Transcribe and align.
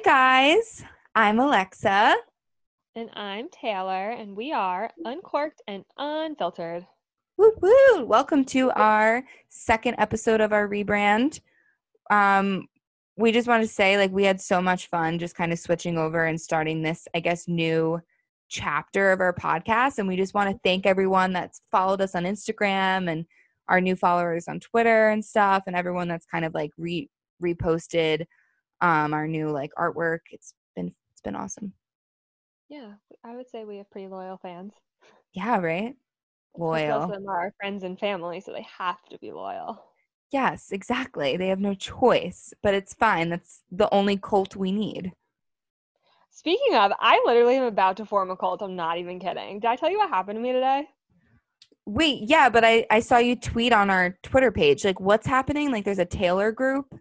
Hi, 0.00 0.54
guys. 0.54 0.84
I'm 1.16 1.40
Alexa. 1.40 2.14
And 2.94 3.10
I'm 3.14 3.48
Taylor, 3.48 4.10
and 4.10 4.36
we 4.36 4.52
are 4.52 4.92
uncorked 5.04 5.60
and 5.66 5.84
unfiltered. 5.96 6.86
Woo 7.36 7.52
woo! 7.60 8.04
Welcome 8.04 8.44
to 8.44 8.70
our 8.70 9.24
second 9.48 9.96
episode 9.98 10.40
of 10.40 10.52
our 10.52 10.68
rebrand. 10.68 11.40
Um, 12.12 12.68
we 13.16 13.32
just 13.32 13.48
want 13.48 13.64
to 13.64 13.68
say, 13.68 13.96
like, 13.96 14.12
we 14.12 14.22
had 14.22 14.40
so 14.40 14.62
much 14.62 14.86
fun 14.86 15.18
just 15.18 15.34
kind 15.34 15.52
of 15.52 15.58
switching 15.58 15.98
over 15.98 16.26
and 16.26 16.40
starting 16.40 16.80
this, 16.80 17.08
I 17.12 17.18
guess, 17.18 17.48
new 17.48 18.00
chapter 18.48 19.10
of 19.10 19.20
our 19.20 19.34
podcast. 19.34 19.98
And 19.98 20.06
we 20.06 20.16
just 20.16 20.32
want 20.32 20.48
to 20.48 20.60
thank 20.62 20.86
everyone 20.86 21.32
that's 21.32 21.60
followed 21.72 22.02
us 22.02 22.14
on 22.14 22.22
Instagram 22.22 23.10
and 23.10 23.26
our 23.68 23.80
new 23.80 23.96
followers 23.96 24.46
on 24.46 24.60
Twitter 24.60 25.08
and 25.08 25.24
stuff, 25.24 25.64
and 25.66 25.74
everyone 25.74 26.06
that's 26.06 26.26
kind 26.26 26.44
of 26.44 26.54
like 26.54 26.70
re 26.78 27.10
reposted 27.42 28.26
um 28.80 29.14
our 29.14 29.26
new 29.26 29.50
like 29.50 29.70
artwork. 29.78 30.20
It's 30.30 30.54
been 30.74 30.94
it's 31.12 31.20
been 31.22 31.36
awesome. 31.36 31.72
Yeah, 32.68 32.92
I 33.24 33.34
would 33.36 33.48
say 33.48 33.64
we 33.64 33.78
have 33.78 33.90
pretty 33.90 34.08
loyal 34.08 34.36
fans. 34.36 34.74
Yeah, 35.32 35.58
right. 35.58 35.94
Loyal. 36.56 37.00
Most 37.00 37.04
of 37.04 37.10
them 37.10 37.28
are 37.28 37.40
our 37.40 37.52
friends 37.60 37.84
and 37.84 37.98
family, 37.98 38.40
so 38.40 38.52
they 38.52 38.66
have 38.78 39.02
to 39.10 39.18
be 39.18 39.32
loyal. 39.32 39.82
Yes, 40.30 40.72
exactly. 40.72 41.36
They 41.36 41.48
have 41.48 41.60
no 41.60 41.74
choice, 41.74 42.52
but 42.62 42.74
it's 42.74 42.92
fine. 42.92 43.30
That's 43.30 43.62
the 43.70 43.92
only 43.94 44.18
cult 44.18 44.56
we 44.56 44.72
need. 44.72 45.12
Speaking 46.30 46.74
of, 46.74 46.92
I 47.00 47.22
literally 47.24 47.56
am 47.56 47.64
about 47.64 47.96
to 47.96 48.06
form 48.06 48.30
a 48.30 48.36
cult. 48.36 48.62
I'm 48.62 48.76
not 48.76 48.98
even 48.98 49.18
kidding. 49.18 49.60
Did 49.60 49.68
I 49.68 49.76
tell 49.76 49.90
you 49.90 49.98
what 49.98 50.10
happened 50.10 50.36
to 50.36 50.42
me 50.42 50.52
today? 50.52 50.86
Wait, 51.86 52.28
yeah, 52.28 52.50
but 52.50 52.64
I 52.64 52.86
I 52.90 53.00
saw 53.00 53.16
you 53.16 53.34
tweet 53.34 53.72
on 53.72 53.88
our 53.88 54.18
Twitter 54.22 54.52
page. 54.52 54.84
Like, 54.84 55.00
what's 55.00 55.26
happening? 55.26 55.72
Like, 55.72 55.84
there's 55.84 55.98
a 55.98 56.04
Taylor 56.04 56.52
group. 56.52 56.94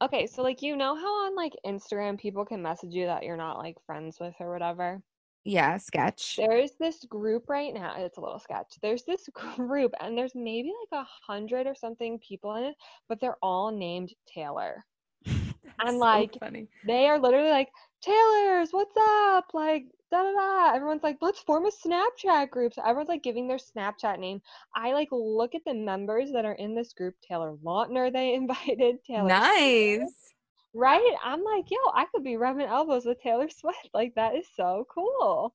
Okay, 0.00 0.26
so 0.26 0.42
like 0.42 0.62
you 0.62 0.76
know 0.76 0.94
how 0.94 1.26
on 1.26 1.34
like 1.34 1.54
Instagram 1.66 2.18
people 2.18 2.44
can 2.44 2.62
message 2.62 2.94
you 2.94 3.06
that 3.06 3.24
you're 3.24 3.36
not 3.36 3.58
like 3.58 3.76
friends 3.84 4.18
with 4.20 4.34
or 4.38 4.52
whatever. 4.52 5.02
Yeah, 5.44 5.78
sketch. 5.78 6.36
There's 6.36 6.72
this 6.78 7.04
group 7.04 7.48
right 7.48 7.72
now. 7.72 7.94
It's 7.96 8.18
a 8.18 8.20
little 8.20 8.38
sketch. 8.38 8.74
There's 8.82 9.04
this 9.04 9.28
group, 9.56 9.92
and 10.00 10.16
there's 10.16 10.34
maybe 10.34 10.72
like 10.92 11.02
a 11.02 11.08
hundred 11.26 11.66
or 11.66 11.74
something 11.74 12.18
people 12.18 12.54
in 12.56 12.64
it, 12.64 12.74
but 13.08 13.18
they're 13.20 13.38
all 13.42 13.72
named 13.72 14.12
Taylor. 14.32 14.84
That's 15.24 15.92
so 15.92 15.98
like, 15.98 16.36
funny. 16.38 16.68
They 16.86 17.06
are 17.06 17.18
literally 17.18 17.50
like, 17.50 17.70
Taylor's, 18.00 18.70
what's 18.70 18.96
up? 18.96 19.46
Like, 19.54 19.84
da 20.10 20.22
da 20.22 20.32
da. 20.32 20.74
Everyone's 20.74 21.02
like, 21.02 21.18
let's 21.20 21.40
form 21.40 21.66
a 21.66 21.70
Snapchat 21.70 22.50
group. 22.50 22.74
So 22.74 22.82
everyone's 22.82 23.08
like 23.08 23.22
giving 23.22 23.48
their 23.48 23.58
Snapchat 23.58 24.18
name. 24.18 24.40
I 24.74 24.92
like 24.92 25.08
look 25.10 25.54
at 25.54 25.64
the 25.66 25.74
members 25.74 26.30
that 26.32 26.44
are 26.44 26.54
in 26.54 26.74
this 26.74 26.92
group. 26.92 27.14
Taylor 27.26 27.56
Lautner, 27.64 28.12
they 28.12 28.34
invited. 28.42 29.02
Taylor 29.04 29.28
Nice. 29.28 30.34
Right? 30.74 31.14
I'm 31.24 31.42
like, 31.42 31.70
yo, 31.70 31.78
I 31.94 32.06
could 32.14 32.22
be 32.24 32.36
rubbing 32.36 32.66
elbows 32.66 33.04
with 33.04 33.20
Taylor 33.20 33.48
Swift. 33.48 33.90
Like, 33.94 34.14
that 34.14 34.34
is 34.36 34.46
so 34.54 34.86
cool. 34.92 35.54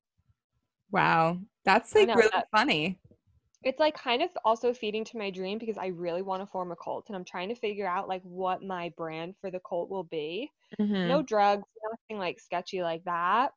Wow, 0.91 1.39
that's 1.65 1.95
like 1.95 2.07
know, 2.07 2.15
really 2.15 2.29
that- 2.33 2.49
funny. 2.51 2.99
It's 3.65 3.79
like 3.79 3.95
kind 3.95 4.21
of 4.21 4.29
also 4.43 4.73
feeding 4.73 5.03
to 5.05 5.17
my 5.17 5.29
dream 5.29 5.57
because 5.57 5.77
I 5.77 5.87
really 5.87 6.21
want 6.21 6.41
to 6.41 6.47
form 6.47 6.71
a 6.71 6.75
cult 6.75 7.05
and 7.07 7.15
I'm 7.15 7.25
trying 7.25 7.49
to 7.49 7.55
figure 7.55 7.87
out 7.87 8.07
like 8.07 8.21
what 8.23 8.63
my 8.63 8.91
brand 8.97 9.35
for 9.39 9.51
the 9.51 9.61
cult 9.67 9.89
will 9.89 10.03
be. 10.03 10.51
Mhm. 10.79 11.07
No 11.07 11.21
drugs, 11.21 11.67
nothing 11.91 12.19
like 12.19 12.39
sketchy 12.39 12.81
like 12.81 13.03
that. 13.05 13.51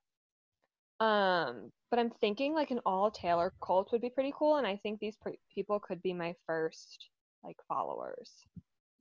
Um, 1.01 1.73
but 1.91 1.99
I'm 1.99 2.11
thinking 2.11 2.55
like 2.55 2.71
an 2.71 2.81
all 2.87 3.11
Taylor 3.11 3.53
cult 3.63 3.93
would 3.93 4.01
be 4.01 4.11
pretty 4.11 4.33
cool 4.37 4.57
and 4.57 4.67
I 4.67 4.77
think 4.77 4.99
these 4.99 5.17
pre- 5.17 5.39
people 5.55 5.79
could 5.79 6.03
be 6.03 6.13
my 6.13 6.35
first 6.47 7.09
like 7.45 7.57
followers. 7.69 8.33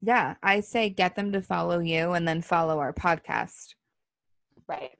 Yeah, 0.01 0.35
I 0.43 0.59
say 0.59 0.89
get 0.89 1.15
them 1.15 1.31
to 1.31 1.41
follow 1.41 1.79
you 1.79 2.11
and 2.11 2.27
then 2.27 2.41
follow 2.41 2.79
our 2.79 2.93
podcast. 2.93 3.75
Right. 4.67 4.97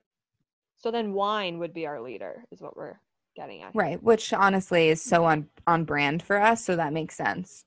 So 0.76 0.90
then 0.90 1.12
wine 1.12 1.58
would 1.58 1.72
be 1.72 1.86
our 1.86 2.00
leader 2.00 2.44
is 2.50 2.60
what 2.60 2.76
we're 2.76 2.98
getting 3.36 3.62
at. 3.62 3.74
Right, 3.74 4.02
which 4.02 4.32
honestly 4.32 4.88
is 4.88 5.02
so 5.02 5.24
on 5.24 5.48
on 5.66 5.84
brand 5.84 6.22
for 6.22 6.40
us, 6.40 6.64
so 6.64 6.76
that 6.76 6.92
makes 6.92 7.16
sense. 7.16 7.64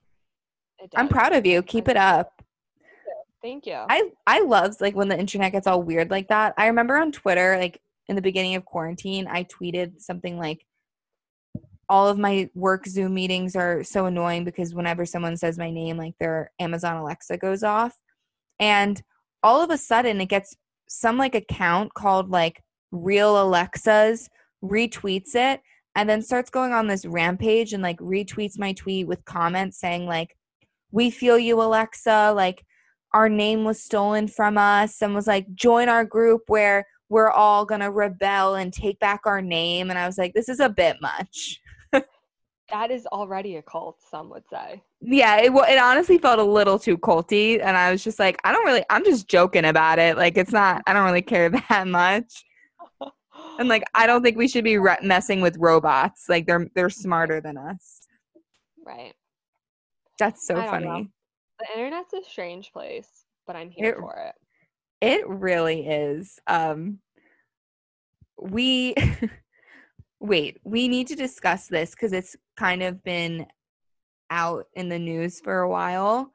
I'm 0.94 1.08
proud 1.08 1.32
of 1.32 1.46
you. 1.46 1.62
Keep 1.62 1.88
it 1.88 1.96
up. 1.96 2.42
Thank 3.42 3.66
you. 3.66 3.78
I 3.88 4.10
I 4.26 4.40
love 4.40 4.76
like 4.80 4.94
when 4.94 5.08
the 5.08 5.18
internet 5.18 5.52
gets 5.52 5.66
all 5.66 5.82
weird 5.82 6.10
like 6.10 6.28
that. 6.28 6.54
I 6.58 6.66
remember 6.66 6.96
on 6.96 7.12
Twitter, 7.12 7.56
like 7.58 7.80
in 8.08 8.16
the 8.16 8.22
beginning 8.22 8.54
of 8.54 8.64
quarantine, 8.64 9.26
I 9.28 9.44
tweeted 9.44 10.00
something 10.00 10.38
like, 10.38 10.66
"All 11.88 12.08
of 12.08 12.18
my 12.18 12.50
work 12.54 12.86
Zoom 12.86 13.14
meetings 13.14 13.56
are 13.56 13.82
so 13.82 14.06
annoying 14.06 14.44
because 14.44 14.74
whenever 14.74 15.06
someone 15.06 15.36
says 15.36 15.58
my 15.58 15.70
name, 15.70 15.96
like 15.96 16.14
their 16.18 16.50
Amazon 16.58 16.96
Alexa 16.96 17.38
goes 17.38 17.62
off, 17.62 17.96
and 18.58 19.02
all 19.42 19.62
of 19.62 19.70
a 19.70 19.78
sudden 19.78 20.20
it 20.20 20.28
gets 20.28 20.54
some 20.88 21.16
like 21.16 21.34
account 21.34 21.94
called 21.94 22.30
like 22.30 22.62
Real 22.92 23.40
Alexas 23.42 24.28
retweets 24.62 25.34
it 25.34 25.60
and 25.96 26.08
then 26.08 26.22
starts 26.22 26.50
going 26.50 26.72
on 26.72 26.86
this 26.86 27.04
rampage 27.04 27.72
and 27.72 27.82
like 27.82 27.98
retweets 27.98 28.58
my 28.58 28.72
tweet 28.72 29.06
with 29.06 29.24
comments 29.24 29.78
saying 29.78 30.06
like, 30.06 30.36
"We 30.92 31.10
feel 31.10 31.38
you, 31.38 31.60
Alexa," 31.60 32.32
like 32.34 32.64
our 33.12 33.28
name 33.28 33.64
was 33.64 33.82
stolen 33.82 34.28
from 34.28 34.56
us 34.56 35.02
and 35.02 35.14
was 35.14 35.26
like 35.26 35.52
join 35.54 35.88
our 35.88 36.04
group 36.04 36.42
where 36.46 36.86
we're 37.08 37.30
all 37.30 37.64
gonna 37.64 37.90
rebel 37.90 38.54
and 38.54 38.72
take 38.72 38.98
back 39.00 39.22
our 39.24 39.42
name. 39.42 39.90
And 39.90 39.98
i 39.98 40.06
was 40.06 40.16
like 40.18 40.32
this 40.34 40.48
is 40.48 40.60
a 40.60 40.68
bit 40.68 40.96
much. 41.00 41.60
That 42.70 42.92
is 42.92 43.04
already 43.06 43.56
a 43.56 43.62
cult, 43.62 43.96
some 44.12 44.30
would 44.30 44.44
say. 44.48 44.80
yeah 45.00 45.38
it, 45.38 45.50
it 45.52 45.78
honestly 45.80 46.18
felt 46.18 46.38
a 46.38 46.44
little 46.44 46.78
too 46.78 46.96
culty 46.96 47.60
and 47.60 47.76
i 47.76 47.90
was 47.90 48.04
just 48.04 48.20
like 48.20 48.38
i 48.44 48.52
don't 48.52 48.64
really 48.64 48.84
i'm 48.90 49.04
just 49.04 49.26
joking 49.26 49.64
about 49.64 49.98
it. 49.98 50.16
Like 50.16 50.38
it's 50.38 50.52
not 50.52 50.82
i 50.86 50.92
don't 50.92 51.04
really 51.04 51.20
care 51.20 51.48
that 51.68 51.88
much 51.88 52.44
and 53.60 53.68
like 53.68 53.84
i 53.94 54.06
don't 54.06 54.22
think 54.22 54.36
we 54.36 54.48
should 54.48 54.64
be 54.64 54.78
re- 54.78 54.96
messing 55.02 55.40
with 55.40 55.56
robots 55.58 56.24
like 56.28 56.46
they're 56.46 56.66
they're 56.74 56.90
smarter 56.90 57.40
than 57.40 57.56
us 57.56 58.00
right. 58.84 59.14
that's 60.18 60.46
so 60.46 60.54
know. 60.54 60.66
funny 60.66 61.10
The 61.60 61.66
internet's 61.78 62.12
a 62.14 62.24
strange 62.28 62.72
place, 62.72 63.26
but 63.46 63.54
I'm 63.54 63.70
here 63.70 63.90
It- 63.90 63.98
for 63.98 64.16
it. 64.16 64.34
It 65.02 65.28
really 65.28 65.86
is. 65.86 66.38
Um 66.46 66.98
we 68.40 68.94
wait, 70.20 70.58
we 70.64 70.88
need 70.88 71.06
to 71.08 71.16
discuss 71.16 71.68
this 71.68 71.94
cuz 71.94 72.12
it's 72.12 72.34
kind 72.56 72.82
of 72.82 73.02
been 73.02 73.46
out 74.30 74.66
in 74.74 74.88
the 74.88 74.98
news 74.98 75.40
for 75.40 75.60
a 75.60 75.68
while. 75.68 76.32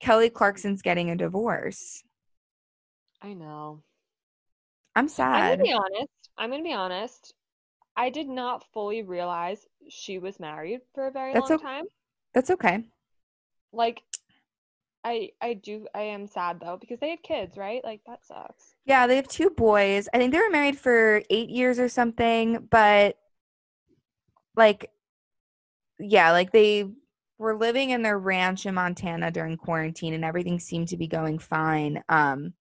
Kelly 0.00 0.30
Clarkson's 0.30 0.82
getting 0.82 1.10
a 1.10 1.16
divorce. 1.16 2.02
I 3.20 3.34
know. 3.34 3.82
I'm 4.94 5.08
sad. 5.08 5.52
I'm 5.52 5.58
gonna 5.58 5.62
be 5.64 5.72
honest. 5.72 6.21
I'm 6.42 6.50
gonna 6.50 6.64
be 6.64 6.72
honest. 6.72 7.34
I 7.96 8.10
did 8.10 8.28
not 8.28 8.64
fully 8.72 9.04
realize 9.04 9.64
she 9.88 10.18
was 10.18 10.40
married 10.40 10.80
for 10.92 11.06
a 11.06 11.10
very 11.12 11.34
That's 11.34 11.50
long 11.50 11.58
o- 11.58 11.58
time. 11.58 11.84
That's 12.34 12.50
okay. 12.50 12.82
Like, 13.72 14.02
I 15.04 15.30
I 15.40 15.54
do 15.54 15.86
I 15.94 16.02
am 16.02 16.26
sad 16.26 16.58
though 16.58 16.78
because 16.78 16.98
they 16.98 17.10
had 17.10 17.22
kids, 17.22 17.56
right? 17.56 17.82
Like 17.84 18.00
that 18.08 18.24
sucks. 18.24 18.74
Yeah, 18.86 19.06
they 19.06 19.14
have 19.14 19.28
two 19.28 19.50
boys. 19.50 20.08
I 20.12 20.18
think 20.18 20.32
they 20.32 20.40
were 20.40 20.50
married 20.50 20.76
for 20.76 21.22
8 21.30 21.48
years 21.48 21.78
or 21.78 21.88
something, 21.88 22.66
but 22.68 23.16
like 24.56 24.90
yeah, 26.00 26.32
like 26.32 26.50
they 26.50 26.86
were 27.38 27.56
living 27.56 27.90
in 27.90 28.02
their 28.02 28.18
ranch 28.18 28.66
in 28.66 28.74
Montana 28.74 29.30
during 29.30 29.56
quarantine 29.56 30.12
and 30.14 30.24
everything 30.24 30.58
seemed 30.58 30.88
to 30.88 30.96
be 30.96 31.06
going 31.06 31.38
fine. 31.38 32.02
Um 32.08 32.54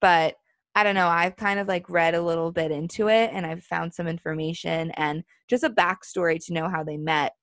but 0.00 0.39
I 0.74 0.84
don't 0.84 0.94
know, 0.94 1.08
I've 1.08 1.36
kind 1.36 1.58
of 1.58 1.66
like 1.66 1.90
read 1.90 2.14
a 2.14 2.22
little 2.22 2.52
bit 2.52 2.70
into 2.70 3.08
it 3.08 3.30
and 3.32 3.44
I've 3.44 3.64
found 3.64 3.92
some 3.92 4.06
information 4.06 4.92
and 4.92 5.24
just 5.48 5.64
a 5.64 5.70
backstory 5.70 6.44
to 6.46 6.52
know 6.52 6.68
how 6.68 6.84
they 6.84 6.96
met. 6.96 7.34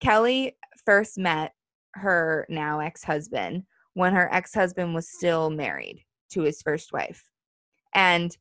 Kelly 0.00 0.56
first 0.84 1.16
met 1.16 1.52
her 1.94 2.46
now 2.48 2.80
ex-husband 2.80 3.64
when 3.94 4.14
her 4.14 4.32
ex-husband 4.32 4.94
was 4.94 5.08
still 5.08 5.50
married 5.50 6.04
to 6.30 6.42
his 6.42 6.60
first 6.62 6.92
wife. 6.92 7.22
And 7.94 8.36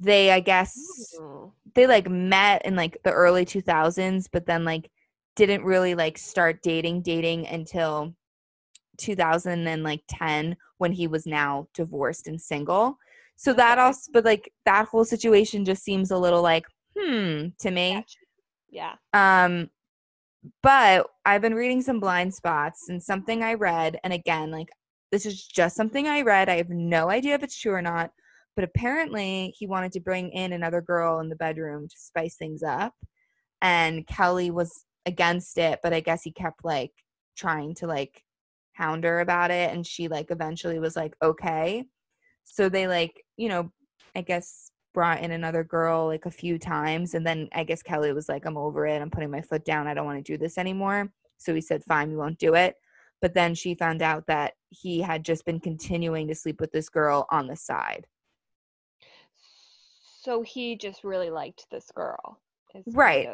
they 0.00 0.30
I 0.30 0.40
guess 0.40 0.74
Ooh. 1.20 1.52
they 1.74 1.86
like 1.86 2.08
met 2.08 2.64
in 2.64 2.74
like 2.74 2.96
the 3.04 3.12
early 3.12 3.44
2000s 3.44 4.26
but 4.32 4.46
then 4.46 4.64
like 4.64 4.90
didn't 5.36 5.62
really 5.62 5.94
like 5.94 6.16
start 6.18 6.62
dating 6.62 7.02
dating 7.02 7.46
until 7.46 8.14
2010 8.96 10.56
when 10.78 10.92
he 10.92 11.06
was 11.06 11.26
now 11.26 11.68
divorced 11.74 12.26
and 12.26 12.40
single 12.40 12.98
so 13.40 13.54
that 13.54 13.78
also 13.78 14.10
but 14.12 14.24
like 14.24 14.52
that 14.66 14.86
whole 14.86 15.04
situation 15.04 15.64
just 15.64 15.82
seems 15.82 16.10
a 16.10 16.18
little 16.18 16.42
like 16.42 16.66
hmm 16.96 17.46
to 17.58 17.70
me. 17.70 18.04
Yeah. 18.70 18.94
um 19.14 19.70
but 20.62 21.06
i've 21.24 21.40
been 21.40 21.54
reading 21.54 21.80
some 21.82 22.00
blind 22.00 22.34
spots 22.34 22.88
and 22.90 23.02
something 23.02 23.42
i 23.42 23.54
read 23.54 23.98
and 24.04 24.12
again 24.12 24.50
like 24.50 24.68
this 25.10 25.26
is 25.26 25.44
just 25.44 25.74
something 25.74 26.06
i 26.06 26.20
read. 26.20 26.48
I 26.48 26.56
have 26.56 26.68
no 26.70 27.10
idea 27.10 27.34
if 27.34 27.42
it's 27.42 27.58
true 27.58 27.72
or 27.72 27.82
not 27.82 28.10
but 28.56 28.64
apparently 28.64 29.54
he 29.56 29.66
wanted 29.66 29.92
to 29.92 30.00
bring 30.00 30.30
in 30.32 30.52
another 30.52 30.82
girl 30.82 31.20
in 31.20 31.30
the 31.30 31.36
bedroom 31.36 31.88
to 31.88 31.96
spice 31.96 32.36
things 32.36 32.62
up 32.62 32.92
and 33.62 34.06
kelly 34.06 34.50
was 34.50 34.84
against 35.06 35.56
it 35.56 35.80
but 35.82 35.94
i 35.94 36.00
guess 36.00 36.22
he 36.22 36.32
kept 36.32 36.62
like 36.62 36.92
trying 37.36 37.74
to 37.74 37.86
like 37.86 38.22
hound 38.74 39.04
her 39.04 39.20
about 39.20 39.50
it 39.50 39.72
and 39.72 39.86
she 39.86 40.08
like 40.08 40.30
eventually 40.30 40.78
was 40.78 40.94
like 40.94 41.14
okay 41.22 41.84
so 42.44 42.68
they 42.68 42.86
like 42.86 43.24
you 43.36 43.48
know 43.48 43.70
i 44.16 44.20
guess 44.20 44.70
brought 44.92 45.20
in 45.20 45.30
another 45.30 45.62
girl 45.62 46.06
like 46.06 46.26
a 46.26 46.30
few 46.30 46.58
times 46.58 47.14
and 47.14 47.24
then 47.26 47.48
i 47.52 47.62
guess 47.62 47.82
kelly 47.82 48.12
was 48.12 48.28
like 48.28 48.44
i'm 48.44 48.56
over 48.56 48.86
it 48.86 49.00
i'm 49.00 49.10
putting 49.10 49.30
my 49.30 49.40
foot 49.40 49.64
down 49.64 49.86
i 49.86 49.94
don't 49.94 50.06
want 50.06 50.18
to 50.24 50.32
do 50.32 50.36
this 50.38 50.58
anymore 50.58 51.12
so 51.38 51.54
he 51.54 51.60
said 51.60 51.82
fine 51.84 52.10
we 52.10 52.16
won't 52.16 52.38
do 52.38 52.54
it 52.54 52.74
but 53.22 53.34
then 53.34 53.54
she 53.54 53.74
found 53.74 54.02
out 54.02 54.26
that 54.26 54.54
he 54.70 55.00
had 55.00 55.24
just 55.24 55.44
been 55.44 55.60
continuing 55.60 56.26
to 56.26 56.34
sleep 56.34 56.60
with 56.60 56.72
this 56.72 56.88
girl 56.88 57.26
on 57.30 57.46
the 57.46 57.56
side 57.56 58.06
So 60.22 60.42
he 60.42 60.76
just 60.76 61.02
really 61.02 61.30
liked 61.30 61.66
this 61.70 61.90
girl. 61.94 62.38
Right. 62.86 63.28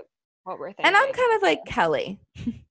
What 0.44 0.59
we're 0.61 0.69
thinking. 0.69 0.87
and 0.87 0.97
i'm 0.97 1.12
kind 1.12 1.35
of 1.37 1.43
like 1.43 1.59
kelly 1.67 2.20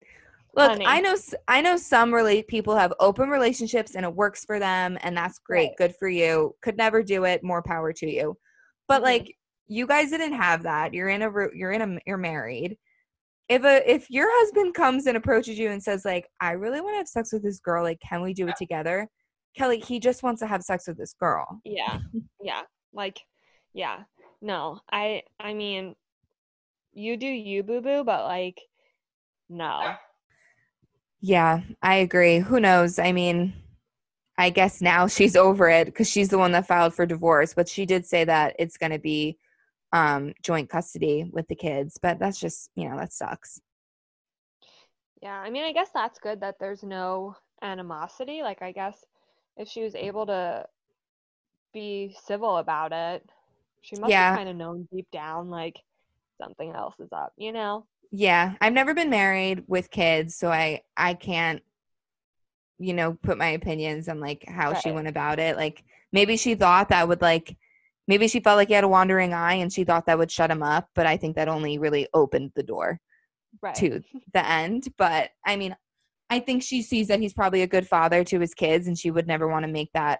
look 0.56 0.80
i 0.86 1.00
know 1.02 1.16
i 1.48 1.62
know 1.62 1.76
some 1.78 2.14
relate 2.14 2.48
people 2.48 2.76
have 2.76 2.94
open 3.00 3.30
relationships 3.30 3.96
and 3.96 4.06
it 4.06 4.14
works 4.14 4.46
for 4.46 4.60
them 4.60 4.98
and 5.02 5.16
that's 5.16 5.40
great 5.40 5.68
Right. 5.70 5.78
good 5.78 5.96
for 5.98 6.08
you 6.08 6.56
could 6.62 6.78
never 6.78 7.04
do 7.04 7.26
it 7.26 7.44
more 7.44 7.62
power 7.62 7.92
to 7.94 8.10
you 8.10 8.38
but 8.88 9.02
Mhm. 9.02 9.06
like 9.06 9.36
you 9.68 9.88
guys 9.88 10.10
didn't 10.12 10.34
have 10.34 10.64
that 10.64 10.94
you're 10.94 11.10
in 11.10 11.22
a 11.24 11.32
you're 11.54 11.72
in 11.72 11.82
a 11.82 12.00
you're 12.06 12.18
married 12.18 12.78
if 13.50 13.64
a 13.64 13.90
if 13.92 14.10
your 14.10 14.28
husband 14.40 14.74
comes 14.74 15.06
and 15.08 15.18
approaches 15.18 15.58
you 15.60 15.70
and 15.72 15.82
says 15.84 16.06
like 16.06 16.28
i 16.42 16.52
really 16.52 16.82
want 16.82 16.94
to 16.94 16.98
have 16.98 17.08
sex 17.08 17.32
with 17.34 17.44
this 17.44 17.60
girl 17.60 17.84
like 17.84 18.00
can 18.00 18.22
we 18.22 18.34
do 18.34 18.48
it 18.48 18.56
together 18.58 19.08
kelly 19.58 19.80
he 19.80 20.00
just 20.00 20.24
wants 20.24 20.40
to 20.42 20.48
have 20.48 20.62
sex 20.62 20.88
with 20.88 20.98
this 20.98 21.14
girl 21.20 21.60
Yeah. 21.64 22.00
Yeah. 22.42 22.62
Like, 22.94 23.20
yeah. 23.74 24.04
No. 24.42 24.80
I 24.92 25.24
I 25.40 25.54
mean, 25.54 25.96
you 26.94 27.18
do 27.18 27.28
you 27.28 27.62
boo 27.64 27.82
boo, 27.82 28.04
but 28.06 28.24
like 28.26 28.60
no. 29.50 29.96
Yeah 31.26 31.62
i 31.82 31.96
agree 31.96 32.40
who 32.40 32.60
knows 32.60 33.00
i 33.00 33.12
mean 33.12 33.54
i 34.38 34.50
guess 34.50 34.82
now 34.82 35.08
she's 35.10 35.36
over 35.36 35.70
it 35.70 35.86
because 35.86 36.10
she's 36.10 36.30
the 36.30 36.38
one 36.38 36.52
that 36.52 36.68
filed 36.68 36.94
for 36.94 37.06
divorce 37.06 37.54
but 37.54 37.70
she 37.70 37.86
did 37.86 38.06
say 38.06 38.24
that 38.26 38.56
it's 38.60 38.78
going 38.78 38.92
to 38.92 39.00
be 39.00 39.38
um 39.94 40.34
joint 40.44 40.70
custody 40.70 41.30
with 41.34 41.48
the 41.48 41.56
kids 41.56 42.00
but 42.02 42.20
that's 42.20 42.40
just 42.40 42.70
you 42.76 42.90
know 42.90 42.98
that 42.98 43.14
sucks 43.14 43.62
Yeah, 45.22 45.40
I 45.40 45.50
mean, 45.50 45.64
I 45.66 45.74
guess 45.74 45.92
that's 45.94 46.20
good 46.20 46.42
that 46.42 46.60
there's 46.60 46.84
no 46.84 47.36
animosity. 47.62 48.42
Like, 48.44 48.62
I 48.62 48.72
guess 48.72 49.04
if 49.58 49.68
she 49.68 49.84
was 49.84 49.96
able 49.96 50.26
to 50.28 50.68
be 51.74 52.16
civil 52.26 52.58
about 52.58 52.92
it, 52.94 53.30
she 53.82 53.96
must 53.98 54.18
Yeah. 54.18 54.30
have 54.30 54.32
kind 54.32 54.50
of 54.50 54.56
known 54.56 54.88
deep 54.92 55.08
down, 55.12 55.50
like, 55.50 55.76
something 56.42 56.72
else 56.74 57.00
is 57.00 57.12
up, 57.14 57.34
you 57.38 57.52
know? 57.52 57.88
Yeah 58.12 58.54
i've 58.62 58.74
never 58.74 58.94
been 58.94 59.10
married 59.10 59.64
with 59.68 59.90
kids 59.92 60.36
so 60.36 60.52
i 60.52 60.82
i 60.98 61.14
can't 61.14 61.62
you 62.78 62.94
know 62.94 63.14
put 63.24 63.38
my 63.38 63.50
opinions 63.50 64.10
on 64.10 64.20
like 64.20 64.44
how 64.48 64.74
she 64.74 64.92
went 64.92 65.08
about 65.08 65.40
it. 65.40 65.56
Like 65.56 65.84
maybe 66.12 66.38
she 66.38 66.56
thought 66.56 66.90
that 66.90 67.08
would 67.08 67.22
like 67.22 67.56
maybe 68.08 68.28
she 68.28 68.40
felt 68.40 68.58
like 68.58 68.68
he 68.68 68.74
had 68.74 68.84
a 68.84 68.90
wandering 68.90 69.34
eye 69.34 69.56
and 69.56 69.72
she 69.72 69.84
thought 69.84 70.06
that 70.08 70.18
would 70.18 70.32
shut 70.32 70.52
him 70.52 70.62
up 70.62 70.90
but 70.94 71.06
i 71.06 71.18
think 71.18 71.36
that 71.36 71.48
only 71.48 71.78
really 71.78 72.08
opened 72.14 72.52
the 72.56 72.64
door 72.64 73.00
Right. 73.62 73.76
to 73.76 74.02
the 74.34 74.46
end. 74.46 74.90
But 74.98 75.30
i 75.46 75.56
mean 75.56 75.76
i 76.30 76.40
think 76.40 76.62
she 76.62 76.82
sees 76.82 77.08
that 77.08 77.20
he's 77.22 77.34
probably 77.34 77.62
a 77.62 77.68
good 77.68 77.88
father 77.88 78.24
to 78.26 78.40
his 78.40 78.54
kids 78.54 78.88
and 78.88 78.98
she 78.98 79.10
would 79.12 79.28
never 79.28 79.48
want 79.48 79.66
to 79.66 79.72
make 79.72 79.92
that 79.94 80.20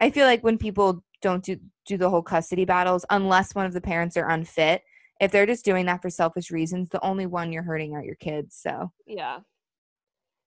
i 0.00 0.10
feel 0.10 0.26
like 0.26 0.44
when 0.44 0.58
people 0.58 1.02
don't 1.20 1.42
do 1.44 1.56
do 1.86 1.96
the 1.96 2.08
whole 2.08 2.22
custody 2.22 2.64
battles 2.64 3.04
unless 3.10 3.54
one 3.54 3.66
of 3.66 3.72
the 3.72 3.80
parents 3.80 4.16
are 4.16 4.28
unfit 4.30 4.82
if 5.20 5.30
they're 5.32 5.46
just 5.46 5.64
doing 5.64 5.86
that 5.86 6.00
for 6.02 6.10
selfish 6.10 6.50
reasons 6.50 6.88
the 6.90 7.04
only 7.04 7.26
one 7.26 7.52
you're 7.52 7.62
hurting 7.62 7.94
are 7.94 8.04
your 8.04 8.14
kids 8.16 8.56
so 8.60 8.90
Yeah. 9.06 9.38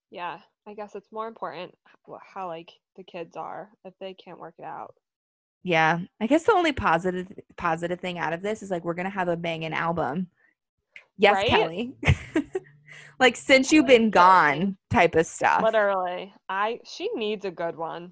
Yeah. 0.09 0.39
I 0.67 0.73
guess 0.75 0.93
it's 0.95 1.11
more 1.11 1.27
important 1.27 1.73
how, 2.33 2.47
like, 2.47 2.71
the 2.97 3.03
kids 3.03 3.35
are 3.37 3.69
if 3.85 3.93
they 3.99 4.13
can't 4.13 4.39
work 4.39 4.55
it 4.59 4.65
out. 4.65 4.93
yeah 5.63 5.99
i 6.19 6.27
guess 6.27 6.43
the 6.43 6.51
only 6.53 6.73
positive 6.73 7.27
positive 7.57 7.99
thing 7.99 8.17
out 8.19 8.33
of 8.33 8.41
this 8.41 8.61
is 8.63 8.69
like 8.71 8.83
we're 8.83 8.93
gonna 8.93 9.09
have 9.09 9.27
a 9.29 9.37
banging 9.37 9.73
album 9.73 10.27
yes 11.17 11.35
Right? 11.35 11.47
kelly 11.47 11.93
like 13.19 13.35
since 13.37 13.71
you've 13.71 13.87
been 13.87 14.09
gone 14.09 14.75
type 14.89 15.15
of 15.15 15.25
stuff 15.25 15.61
Literally. 15.63 16.33
I 16.49 16.79
she 16.83 17.09
needs 17.15 17.45
a 17.45 17.51
good 17.51 17.77
one. 17.77 18.11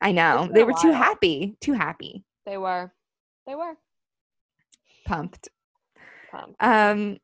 i 0.00 0.10
know 0.12 0.48
they 0.52 0.64
were 0.64 0.74
too 0.80 0.92
happy 0.92 1.56
too 1.60 1.72
happy 1.74 2.24
They 2.44 2.58
were. 2.58 2.92
They 3.46 3.54
were 3.54 3.74
pumped. 5.06 5.48
Um 6.60 7.18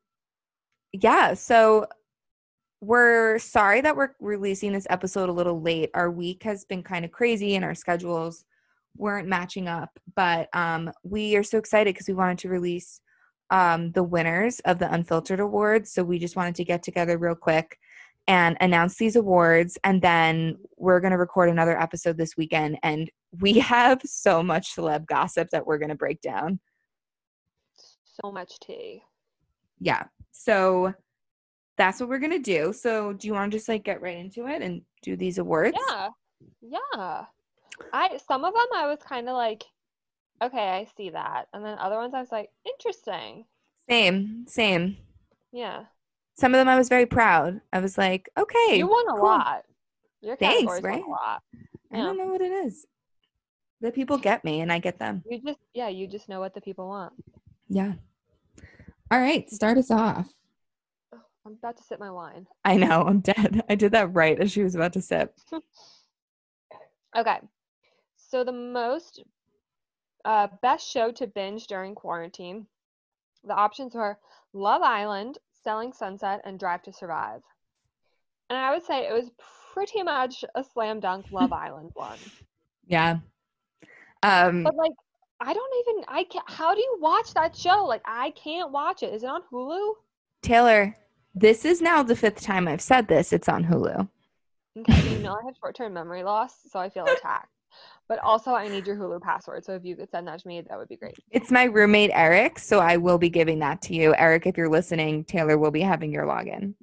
yeah, 0.91 1.33
so 1.33 1.87
we're 2.81 3.39
sorry 3.39 3.81
that 3.81 3.95
we're 3.95 4.11
releasing 4.19 4.73
this 4.73 4.87
episode 4.89 5.29
a 5.29 5.33
little 5.33 5.61
late. 5.61 5.89
Our 5.93 6.11
week 6.11 6.43
has 6.43 6.65
been 6.65 6.83
kind 6.83 7.05
of 7.05 7.11
crazy 7.11 7.55
and 7.55 7.63
our 7.63 7.75
schedules 7.75 8.45
weren't 8.97 9.27
matching 9.27 9.67
up, 9.67 9.89
but 10.15 10.49
um 10.53 10.91
we 11.03 11.35
are 11.35 11.43
so 11.43 11.57
excited 11.57 11.93
because 11.93 12.07
we 12.07 12.13
wanted 12.13 12.39
to 12.39 12.49
release 12.49 13.01
um 13.49 13.91
the 13.91 14.03
winners 14.03 14.59
of 14.61 14.79
the 14.79 14.91
Unfiltered 14.93 15.39
Awards. 15.39 15.91
So 15.91 16.03
we 16.03 16.19
just 16.19 16.35
wanted 16.35 16.55
to 16.55 16.63
get 16.65 16.83
together 16.83 17.17
real 17.17 17.35
quick 17.35 17.77
and 18.27 18.55
announce 18.61 18.97
these 18.97 19.15
awards 19.15 19.77
and 19.83 20.01
then 20.01 20.57
we're 20.77 20.99
going 20.99 21.11
to 21.11 21.17
record 21.17 21.49
another 21.49 21.79
episode 21.79 22.17
this 22.17 22.37
weekend 22.37 22.77
and 22.83 23.09
we 23.41 23.53
have 23.59 24.01
so 24.05 24.41
much 24.41 24.75
celeb 24.75 25.05
gossip 25.07 25.49
that 25.51 25.65
we're 25.65 25.77
going 25.77 25.89
to 25.89 25.95
break 25.95 26.21
down. 26.21 26.59
So 28.21 28.31
much 28.31 28.59
tea. 28.59 29.03
yeah 29.79 30.03
so 30.31 30.93
that's 31.77 31.99
what 31.99 32.09
we're 32.09 32.19
gonna 32.19 32.39
do 32.39 32.71
so 32.73 33.13
do 33.13 33.27
you 33.27 33.33
want 33.33 33.51
to 33.51 33.57
just 33.57 33.67
like 33.69 33.83
get 33.83 34.01
right 34.01 34.17
into 34.17 34.47
it 34.47 34.61
and 34.61 34.81
do 35.01 35.15
these 35.15 35.37
awards 35.39 35.77
Yeah. 35.89 36.09
Yeah. 36.61 37.25
I 37.91 38.19
some 38.27 38.43
of 38.45 38.53
them 38.53 38.67
I 38.75 38.87
was 38.87 38.99
kind 38.99 39.27
of 39.27 39.35
like, 39.35 39.63
okay, 40.41 40.69
I 40.69 40.87
see 40.95 41.09
that. 41.11 41.47
And 41.53 41.65
then 41.65 41.77
other 41.79 41.97
ones 41.97 42.13
I 42.13 42.19
was 42.19 42.31
like, 42.31 42.49
interesting. 42.65 43.45
same 43.89 44.45
same 44.47 44.97
Yeah. 45.51 45.85
some 46.35 46.53
of 46.53 46.59
them 46.59 46.67
i 46.69 46.75
was 46.77 46.89
very 46.89 47.05
proud 47.05 47.61
i 47.71 47.79
was 47.79 47.97
like 47.97 48.29
okay 48.37 48.77
you 48.77 48.87
won 48.87 49.07
a 49.09 49.13
cool. 49.13 49.23
lot. 49.23 49.63
Your 50.21 50.35
Thanks, 50.37 50.81
right? 50.81 51.03
a 51.03 51.09
lot. 51.09 51.41
i 51.91 51.97
don't 51.97 52.17
know 52.17 52.27
what 52.27 52.41
it 52.41 52.51
is 52.51 52.85
the 53.81 53.91
people 53.91 54.17
get 54.17 54.43
me 54.45 54.61
and 54.61 54.71
i 54.71 54.79
get 54.79 54.97
them 54.99 55.23
You 55.29 55.41
just 55.41 55.59
yeah, 55.73 55.89
you 55.89 56.07
just 56.07 56.29
know 56.29 56.39
what 56.39 56.53
the 56.53 56.61
people 56.61 56.87
want. 56.87 57.13
Yeah 57.73 57.93
all 59.11 59.19
right 59.19 59.49
start 59.49 59.77
us 59.77 59.89
off 59.91 60.27
Oh, 61.13 61.19
I'm 61.45 61.53
about 61.53 61.77
to 61.77 61.83
sip 61.83 61.99
my 61.99 62.11
wine. 62.11 62.45
i 62.63 62.75
know 62.77 63.01
i'm 63.01 63.19
dead 63.19 63.61
i 63.69 63.75
did 63.75 63.91
that 63.93 64.13
right 64.13 64.39
as 64.39 64.51
she 64.51 64.63
was 64.63 64.75
about 64.75 64.93
to 64.93 65.01
sip 65.01 65.35
Okay. 67.15 67.37
So 68.15 68.43
the 68.43 68.51
most 68.51 69.23
uh, 70.25 70.47
best 70.63 70.89
show 70.89 71.11
to 71.11 71.27
binge 71.27 71.67
during 71.67 71.93
quarantine. 71.93 72.65
The 73.43 73.53
options 73.53 73.93
were 73.93 74.17
Love 74.51 74.81
Island, 74.81 75.37
Selling 75.63 75.93
Sunset, 75.93 76.41
and 76.43 76.57
Drive 76.59 76.81
to 76.83 76.91
Survive. 76.91 77.41
And 78.49 78.57
I 78.57 78.73
would 78.73 78.83
say 78.83 79.05
it 79.07 79.13
was 79.13 79.29
pretty 79.75 80.01
much 80.01 80.43
a 80.55 80.63
slam 80.63 80.99
dunk 81.01 81.27
Love 81.31 81.53
Island 81.65 81.91
one. 81.93 82.17
yeah 82.87 83.17
um 84.23 84.63
But 84.63 84.75
like, 84.75 84.93
I 85.39 85.53
don't 85.53 85.73
even. 85.87 86.05
I 86.07 86.23
can't. 86.23 86.49
How 86.49 86.73
do 86.73 86.81
you 86.81 86.97
watch 87.01 87.33
that 87.33 87.55
show? 87.55 87.85
Like, 87.85 88.01
I 88.05 88.31
can't 88.31 88.71
watch 88.71 89.03
it. 89.03 89.13
Is 89.13 89.23
it 89.23 89.29
on 89.29 89.41
Hulu? 89.51 89.95
Taylor, 90.41 90.95
this 91.35 91.65
is 91.65 91.81
now 91.81 92.03
the 92.03 92.15
fifth 92.15 92.41
time 92.41 92.67
I've 92.67 92.81
said 92.81 93.07
this. 93.07 93.33
It's 93.33 93.49
on 93.49 93.63
Hulu. 93.63 94.07
Okay, 94.79 95.09
you 95.13 95.19
know 95.19 95.33
I 95.33 95.45
have 95.45 95.55
short 95.59 95.75
term 95.75 95.93
memory 95.93 96.23
loss, 96.23 96.53
so 96.69 96.79
I 96.79 96.89
feel 96.89 97.05
attacked. 97.05 97.49
But 98.07 98.19
also, 98.19 98.51
I 98.53 98.67
need 98.67 98.85
your 98.85 98.95
Hulu 98.95 99.21
password. 99.21 99.65
So 99.65 99.73
if 99.73 99.85
you 99.85 99.95
could 99.95 100.11
send 100.11 100.27
that 100.27 100.39
to 100.39 100.47
me, 100.47 100.61
that 100.61 100.77
would 100.77 100.89
be 100.89 100.97
great. 100.97 101.15
It's 101.31 101.51
my 101.51 101.63
roommate 101.63 102.11
Eric, 102.13 102.59
so 102.59 102.79
I 102.79 102.97
will 102.97 103.17
be 103.17 103.29
giving 103.29 103.59
that 103.59 103.81
to 103.83 103.95
you. 103.95 104.13
Eric, 104.15 104.45
if 104.45 104.57
you're 104.57 104.69
listening, 104.69 105.23
Taylor 105.23 105.57
will 105.57 105.71
be 105.71 105.81
having 105.81 106.11
your 106.11 106.25
login. 106.25 106.73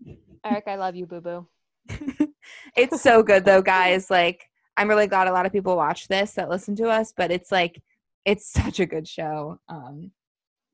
Eric, 0.45 0.64
I 0.66 0.76
love 0.76 0.97
you, 0.97 1.07
boo 1.07 1.21
boo. 1.21 1.47
it's 2.76 3.02
so 3.02 3.23
good 3.23 3.45
though, 3.45 3.62
guys. 3.62 4.11
Like 4.11 4.49
I'm 4.76 4.88
really 4.88 5.07
glad 5.07 5.28
a 5.28 5.33
lot 5.33 5.47
of 5.47 5.52
people 5.52 5.76
watch 5.76 6.09
this 6.09 6.33
that 6.33 6.49
listen 6.49 6.75
to 6.76 6.88
us, 6.88 7.12
but 7.16 7.30
it's 7.30 7.52
like 7.52 7.83
it's 8.24 8.50
such 8.52 8.80
a 8.80 8.86
good 8.86 9.06
show. 9.08 9.58
Um 9.68 10.12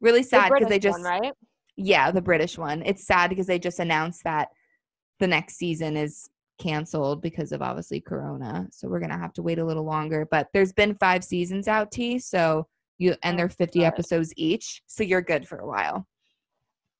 really 0.01 0.23
sad 0.23 0.53
because 0.53 0.69
they 0.69 0.79
just 0.79 1.01
one, 1.01 1.23
right? 1.23 1.33
yeah, 1.77 2.11
the 2.11 2.23
British 2.23 2.59
one. 2.59 2.83
It's 2.85 3.07
sad 3.07 3.31
because 3.31 3.47
they 3.47 3.59
just 3.59 3.79
announced 3.81 4.25
that 4.25 4.49
the 5.19 5.27
next 5.27 5.57
season 5.57 5.97
is 5.97 6.29
canceled 6.59 7.21
because 7.23 7.53
of 7.53 7.63
obviously 7.63 8.01
corona. 8.01 8.67
So 8.71 8.89
we're 8.89 8.99
going 9.01 9.11
to 9.11 9.19
have 9.19 9.33
to 9.35 9.43
wait 9.43 9.59
a 9.59 9.65
little 9.65 9.85
longer, 9.85 10.27
but 10.31 10.49
there's 10.53 10.73
been 10.73 10.95
5 10.97 11.23
seasons 11.25 11.69
out 11.69 11.91
T, 11.93 12.19
so 12.19 12.67
you 12.99 13.15
and 13.23 13.35
Oh, 13.35 13.39
they're 13.39 13.49
50 13.51 13.81
good. 13.81 13.85
episodes 13.85 14.33
each, 14.37 14.83
so 14.87 15.03
you're 15.03 15.21
good 15.23 15.47
for 15.47 15.59
a 15.59 15.67
while. 15.67 16.07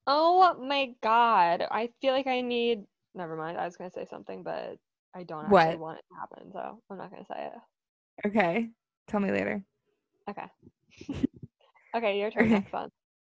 Oh 0.05 0.55
my 0.63 0.93
god. 1.01 1.65
I 1.69 1.89
feel 2.01 2.13
like 2.13 2.27
I 2.27 2.41
need 2.41 2.83
never 3.15 3.35
mind. 3.35 3.57
I 3.57 3.65
was 3.65 3.75
gonna 3.77 3.91
say 3.91 4.05
something, 4.05 4.43
but 4.43 4.77
I 5.15 5.23
don't 5.23 5.45
actually 5.45 5.53
What? 5.53 5.79
want 5.79 5.99
it 5.99 6.05
to 6.11 6.19
happen, 6.19 6.51
so 6.51 6.81
I'm 6.89 6.97
not 6.97 7.09
gonna 7.11 7.25
say 7.25 7.47
it. 7.47 8.27
Okay. 8.27 8.69
Tell 9.07 9.19
me 9.19 9.31
later. 9.31 9.63
Okay. 10.29 10.45
okay, 11.95 12.19
your 12.19 12.31
turn. 12.31 12.43
Okay. 12.45 12.53
Next 12.53 12.73
one. 12.73 12.89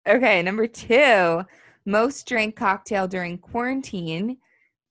Okay, 0.08 0.42
number 0.42 0.68
two, 0.68 1.44
most 1.86 2.28
drink 2.28 2.56
cocktail 2.56 3.08
during 3.08 3.38
quarantine. 3.38 4.38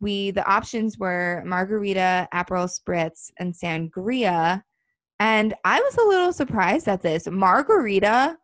We 0.00 0.30
the 0.30 0.44
options 0.50 0.98
were 0.98 1.42
margarita, 1.44 2.28
Aperol 2.34 2.68
spritz, 2.68 3.30
and 3.38 3.54
sangria. 3.54 4.62
And 5.20 5.54
I 5.64 5.80
was 5.80 5.96
a 5.96 6.02
little 6.08 6.32
surprised 6.32 6.88
at 6.88 7.02
this. 7.02 7.28
Margarita, 7.30 8.36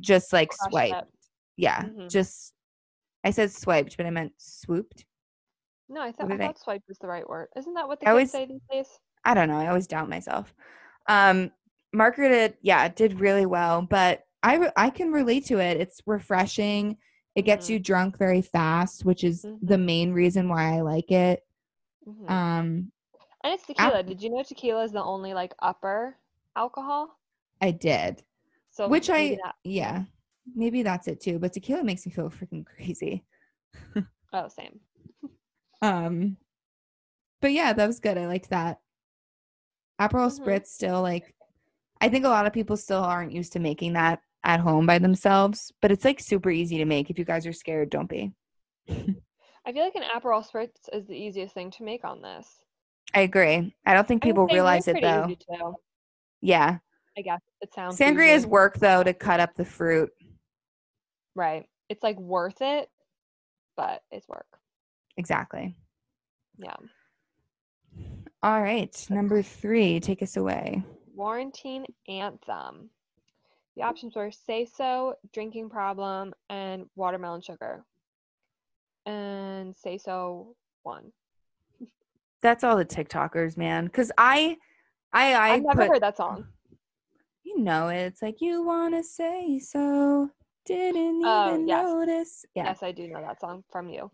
just 0.00 0.32
like 0.32 0.48
Crushed 0.50 0.70
swiped. 0.70 1.04
Yeah, 1.56 1.82
Mhm. 1.82 2.10
just 2.10 2.54
I 3.24 3.30
said 3.30 3.52
swiped, 3.52 3.96
but 3.96 4.06
I 4.06 4.10
meant 4.10 4.32
swooped. 4.38 5.04
No, 5.88 6.00
I, 6.02 6.12
thought 6.12 6.30
I 6.32 6.36
thought 6.36 6.58
swipe 6.58 6.82
was 6.88 6.98
the 6.98 7.06
right 7.08 7.28
word. 7.28 7.48
Isn't 7.56 7.74
that 7.74 7.86
what 7.88 8.00
they 8.00 8.06
always- 8.06 8.30
say 8.32 8.46
these 8.46 8.60
days? 8.70 8.88
I 9.24 9.34
don't 9.34 9.48
know. 9.48 9.58
I 9.58 9.68
always 9.68 9.86
doubt 9.86 10.08
myself. 10.08 10.54
Um, 11.08 11.50
margarita, 11.92 12.54
yeah, 12.62 12.84
it 12.86 12.96
did 12.96 13.20
really 13.20 13.46
well, 13.46 13.82
but 13.82 14.24
I 14.42 14.56
re- 14.56 14.72
I 14.76 14.90
can 14.90 15.12
relate 15.12 15.46
to 15.46 15.58
it. 15.58 15.80
It's 15.80 16.00
refreshing. 16.06 16.96
It 17.34 17.42
gets 17.42 17.66
Mhm. 17.66 17.70
you 17.70 17.78
drunk 17.78 18.18
very 18.18 18.42
fast, 18.42 19.04
which 19.04 19.24
is 19.24 19.42
the 19.42 19.76
Mhm. 19.76 19.84
main 19.84 20.12
reason 20.12 20.48
why 20.48 20.76
I 20.76 20.80
like 20.80 21.10
it. 21.10 21.46
Mhm. 22.06 22.30
Um, 22.30 22.92
and 23.44 23.54
it's 23.54 23.66
tequila. 23.66 24.02
Did 24.02 24.22
you 24.22 24.30
know 24.30 24.42
tequila 24.42 24.82
is 24.84 24.92
the 24.92 25.02
only 25.02 25.34
like 25.34 25.54
upper 25.60 26.16
alcohol? 26.56 27.18
I 27.60 27.70
did, 27.72 28.22
So 28.70 28.88
which 28.88 29.10
I 29.10 29.36
that- 29.42 29.56
yeah, 29.64 30.04
maybe 30.54 30.82
that's 30.82 31.08
it 31.08 31.20
too. 31.20 31.38
But 31.38 31.52
tequila 31.52 31.84
makes 31.84 32.06
me 32.06 32.12
feel 32.12 32.30
freaking 32.30 32.64
crazy. 32.66 33.24
oh 34.32 34.48
same. 34.48 34.80
Um, 35.82 36.36
but 37.40 37.52
yeah, 37.52 37.72
that 37.72 37.86
was 37.86 38.00
good. 38.00 38.18
I 38.18 38.26
liked 38.26 38.50
that. 38.50 38.80
Aperol 40.00 40.30
Mhm. 40.30 40.38
spritz 40.44 40.66
still 40.68 41.02
like, 41.02 41.34
I 42.00 42.08
think 42.08 42.24
a 42.24 42.28
lot 42.28 42.46
of 42.46 42.52
people 42.52 42.76
still 42.76 43.02
aren't 43.02 43.32
used 43.32 43.52
to 43.54 43.58
making 43.58 43.94
that 43.94 44.20
at 44.44 44.60
home 44.60 44.86
by 44.86 44.98
themselves, 44.98 45.72
but 45.82 45.90
it's 45.90 46.04
like 46.04 46.20
super 46.20 46.50
easy 46.50 46.78
to 46.78 46.84
make. 46.84 47.10
If 47.10 47.18
you 47.18 47.24
guys 47.24 47.46
are 47.46 47.52
scared, 47.52 47.90
don't 47.90 48.08
be. 48.08 48.32
I 48.88 49.72
feel 49.72 49.84
like 49.84 49.96
an 49.96 50.02
Aperol 50.02 50.48
spritz 50.48 50.88
is 50.92 51.06
the 51.06 51.16
easiest 51.16 51.54
thing 51.54 51.70
to 51.72 51.82
make 51.82 52.04
on 52.04 52.22
this. 52.22 52.46
I 53.14 53.20
agree. 53.20 53.74
I 53.84 53.94
don't 53.94 54.06
think 54.06 54.22
people 54.22 54.46
realize 54.46 54.88
it 54.88 54.98
though. 55.00 55.34
Yeah, 56.40 56.78
I 57.18 57.22
guess 57.22 57.40
it 57.60 57.74
sounds 57.74 57.98
sangria 57.98 58.34
is 58.34 58.46
work 58.46 58.78
though 58.78 59.02
to 59.02 59.12
cut 59.12 59.40
up 59.40 59.54
the 59.54 59.64
fruit. 59.64 60.10
Right. 61.34 61.66
It's 61.88 62.02
like 62.02 62.18
worth 62.18 62.60
it, 62.60 62.88
but 63.76 64.02
it's 64.10 64.28
work. 64.28 64.46
Exactly. 65.16 65.74
Yeah. 66.58 66.76
All 68.42 68.62
right, 68.62 69.06
number 69.10 69.42
three, 69.42 69.98
take 69.98 70.22
us 70.22 70.36
away. 70.36 70.84
Quarantine 71.18 71.84
anthem. 72.06 72.90
The 73.74 73.82
options 73.82 74.14
were 74.14 74.30
say 74.30 74.64
so, 74.64 75.16
drinking 75.32 75.68
problem, 75.68 76.32
and 76.48 76.84
watermelon 76.94 77.40
sugar. 77.40 77.84
And 79.04 79.76
say 79.76 79.98
so 79.98 80.54
won. 80.84 81.10
That's 82.40 82.62
all 82.62 82.76
the 82.76 82.84
TikTokers, 82.84 83.56
man. 83.56 83.86
Because 83.86 84.12
I, 84.16 84.58
I, 85.12 85.34
I 85.34 85.48
I've 85.54 85.62
never 85.64 85.80
put, 85.82 85.88
heard 85.88 86.02
that 86.02 86.16
song. 86.16 86.44
you 87.42 87.58
know 87.58 87.88
it. 87.88 87.96
It's 87.98 88.22
like 88.22 88.40
you 88.40 88.62
wanna 88.62 89.02
say 89.02 89.58
so, 89.58 90.30
didn't 90.66 91.20
Oh, 91.24 91.48
even 91.48 91.66
yes. 91.66 91.84
notice. 91.84 92.44
Yeah, 92.54 92.66
Yes, 92.66 92.84
I 92.84 92.92
do 92.92 93.08
know 93.08 93.20
that 93.22 93.40
song 93.40 93.64
from 93.72 93.88
you. 93.88 94.08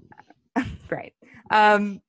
right. 0.91 1.13
Um, 1.51 2.01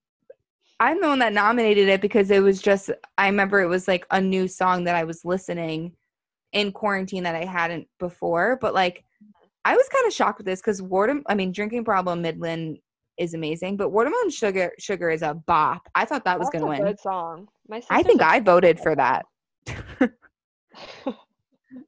I'm 0.79 1.01
the 1.01 1.08
one 1.08 1.20
that 1.20 1.34
nominated 1.34 1.88
it 1.88 2.01
because 2.01 2.32
it 2.32 2.44
was 2.44 2.62
just. 2.62 2.91
I 3.17 3.27
remember 3.27 3.62
it 3.62 3.67
was 3.67 3.88
like 3.88 4.05
a 4.12 4.20
new 4.20 4.48
song 4.48 4.84
that 4.86 4.96
I 4.96 5.05
was 5.05 5.24
listening 5.24 5.94
in 6.51 6.72
quarantine 6.72 7.24
that 7.24 7.36
I 7.36 7.46
hadn't 7.46 7.88
before. 8.00 8.58
But 8.60 8.74
like, 8.74 9.05
I 9.63 9.75
was 9.75 9.88
kind 9.89 10.05
of 10.05 10.13
shocked 10.13 10.39
with 10.39 10.46
this 10.46 10.62
because 10.62 10.82
water. 10.82 11.22
I 11.27 11.36
mean, 11.36 11.51
drinking 11.51 11.86
problem 11.86 12.22
Midland 12.22 12.79
is 13.17 13.34
amazing, 13.34 13.77
but 13.77 13.89
watermelon 13.89 14.29
sugar 14.29 14.74
sugar 14.77 15.10
is 15.10 15.22
a 15.22 15.34
bop. 15.34 15.88
I 15.96 16.05
thought 16.05 16.25
that 16.25 16.38
was 16.38 16.48
That's 16.48 16.62
gonna 16.62 16.70
win. 16.70 16.82
A 16.82 16.84
win. 16.84 16.91
good 16.91 17.00
song. 17.00 17.48
My 17.67 17.82
I 17.89 18.03
think 18.03 18.22
I 18.22 18.41
voted 18.41 18.79
for 18.79 18.96
that. 18.96 19.25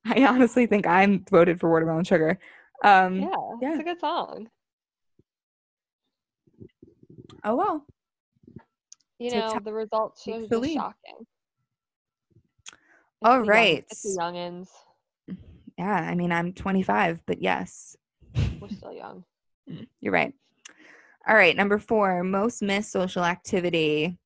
I 0.05 0.25
honestly 0.25 0.65
think 0.65 0.87
I 0.87 1.19
voted 1.29 1.59
for 1.59 1.69
watermelon 1.69 2.05
sugar. 2.05 2.39
Um, 2.83 3.21
yeah, 3.21 3.35
yeah. 3.61 3.71
it's 3.71 3.81
a 3.81 3.83
good 3.83 3.99
song. 3.99 4.49
Oh 7.43 7.55
well. 7.55 7.85
You 9.19 9.31
know, 9.31 9.41
TikTok 9.47 9.63
the 9.63 9.73
results 9.73 10.23
takes 10.23 10.37
are 10.37 10.41
the 10.41 10.47
just 10.47 10.61
lead. 10.61 10.73
shocking. 10.75 11.25
It's 12.69 12.75
All 13.23 13.41
right. 13.41 13.83
it's 13.89 14.03
the 14.03 14.17
youngins. 14.19 14.69
Yeah. 15.77 15.91
I 15.95 16.13
mean, 16.15 16.31
I'm 16.31 16.53
25, 16.53 17.21
but 17.25 17.41
yes, 17.41 17.95
We're 18.61 18.69
still 18.69 18.93
young. 18.93 19.23
you're 20.01 20.13
right. 20.13 20.33
All 21.27 21.35
right. 21.35 21.55
Number 21.55 21.77
four, 21.79 22.23
most 22.23 22.61
missed 22.61 22.91
social 22.91 23.23
activity. 23.23 24.17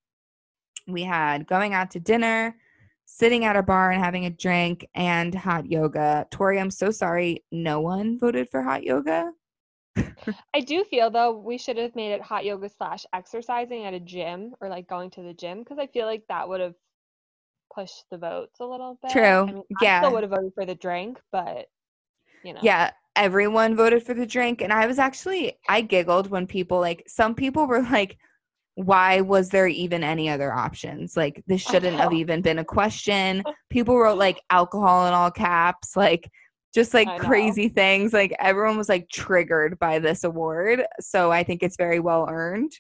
We 0.88 1.04
had 1.04 1.48
going 1.48 1.74
out 1.74 1.92
to 1.92 2.00
dinner, 2.00 2.56
sitting 3.06 3.46
at 3.46 3.56
a 3.56 3.64
bar 3.64 3.92
and 3.92 4.04
having 4.04 4.26
a 4.26 4.30
drink, 4.30 4.88
and 4.94 5.34
hot 5.34 5.70
yoga. 5.72 6.28
Tori, 6.32 6.60
I'm 6.60 6.72
so 6.72 6.92
sorry. 6.92 7.44
No 7.52 7.80
one 7.80 8.20
voted 8.20 8.50
for 8.50 8.62
hot 8.62 8.84
yoga. 8.84 9.32
I 10.54 10.60
do 10.62 10.84
feel 10.84 11.10
though 11.10 11.32
we 11.38 11.58
should 11.58 11.78
have 11.78 11.96
made 11.96 12.12
it 12.14 12.22
hot 12.22 12.46
yoga 12.46 12.70
slash 12.70 13.06
exercising 13.14 13.86
at 13.86 13.94
a 13.94 14.00
gym 14.00 14.54
or 14.62 14.70
like 14.70 14.88
going 14.88 15.10
to 15.12 15.22
the 15.22 15.34
gym 15.34 15.60
because 15.60 15.78
I 15.80 15.88
feel 15.88 16.06
like 16.06 16.24
that 16.30 16.48
would 16.48 16.60
have 16.62 16.76
pushed 17.74 18.06
the 18.12 18.18
votes 18.18 18.60
a 18.60 18.66
little 18.66 19.00
bit. 19.02 19.12
True. 19.12 19.50
I 19.50 19.52
mean, 19.54 19.64
I 19.76 19.86
Yeah. 19.86 20.00
still 20.00 20.14
would 20.14 20.24
have 20.24 20.32
voted 20.32 20.54
for 20.54 20.66
the 20.66 20.76
drink, 20.76 21.20
but 21.32 21.68
you 22.44 22.54
know. 22.54 22.64
Yeah, 22.64 22.92
everyone 23.16 23.76
voted 23.76 24.04
for 24.04 24.14
the 24.14 24.26
drink. 24.26 24.62
And 24.62 24.72
I 24.74 24.88
was 24.88 25.00
actually, 25.00 25.58
I 25.68 25.82
giggled 25.82 26.30
when 26.30 26.48
people, 26.48 26.80
like, 26.80 27.04
some 27.08 27.36
people 27.36 27.68
were 27.68 27.82
like, 27.82 28.18
why 28.76 29.22
was 29.22 29.50
there 29.50 29.68
even 29.68 30.04
any 30.04 30.30
other 30.30 30.52
options? 30.54 31.18
Like, 31.18 31.44
this 31.48 31.62
shouldn't 31.62 32.00
have 32.00 32.14
even 32.14 32.42
been 32.42 32.60
a 32.60 32.66
question. 32.66 33.46
People 33.70 33.98
wrote 34.00 34.18
like 34.18 34.42
alcohol 34.50 35.08
in 35.08 35.14
all 35.14 35.30
caps, 35.30 35.96
like, 35.96 36.32
just 36.74 36.94
like 36.94 37.18
crazy 37.20 37.70
things. 37.70 38.14
Like, 38.14 38.34
everyone 38.40 38.78
was 38.78 38.90
like 38.90 39.10
triggered 39.10 39.78
by 39.80 40.00
this 40.00 40.24
award. 40.24 40.84
So 41.00 41.32
I 41.32 41.44
think 41.44 41.64
it's 41.64 41.78
very 41.78 42.00
well 42.00 42.28
earned. 42.30 42.72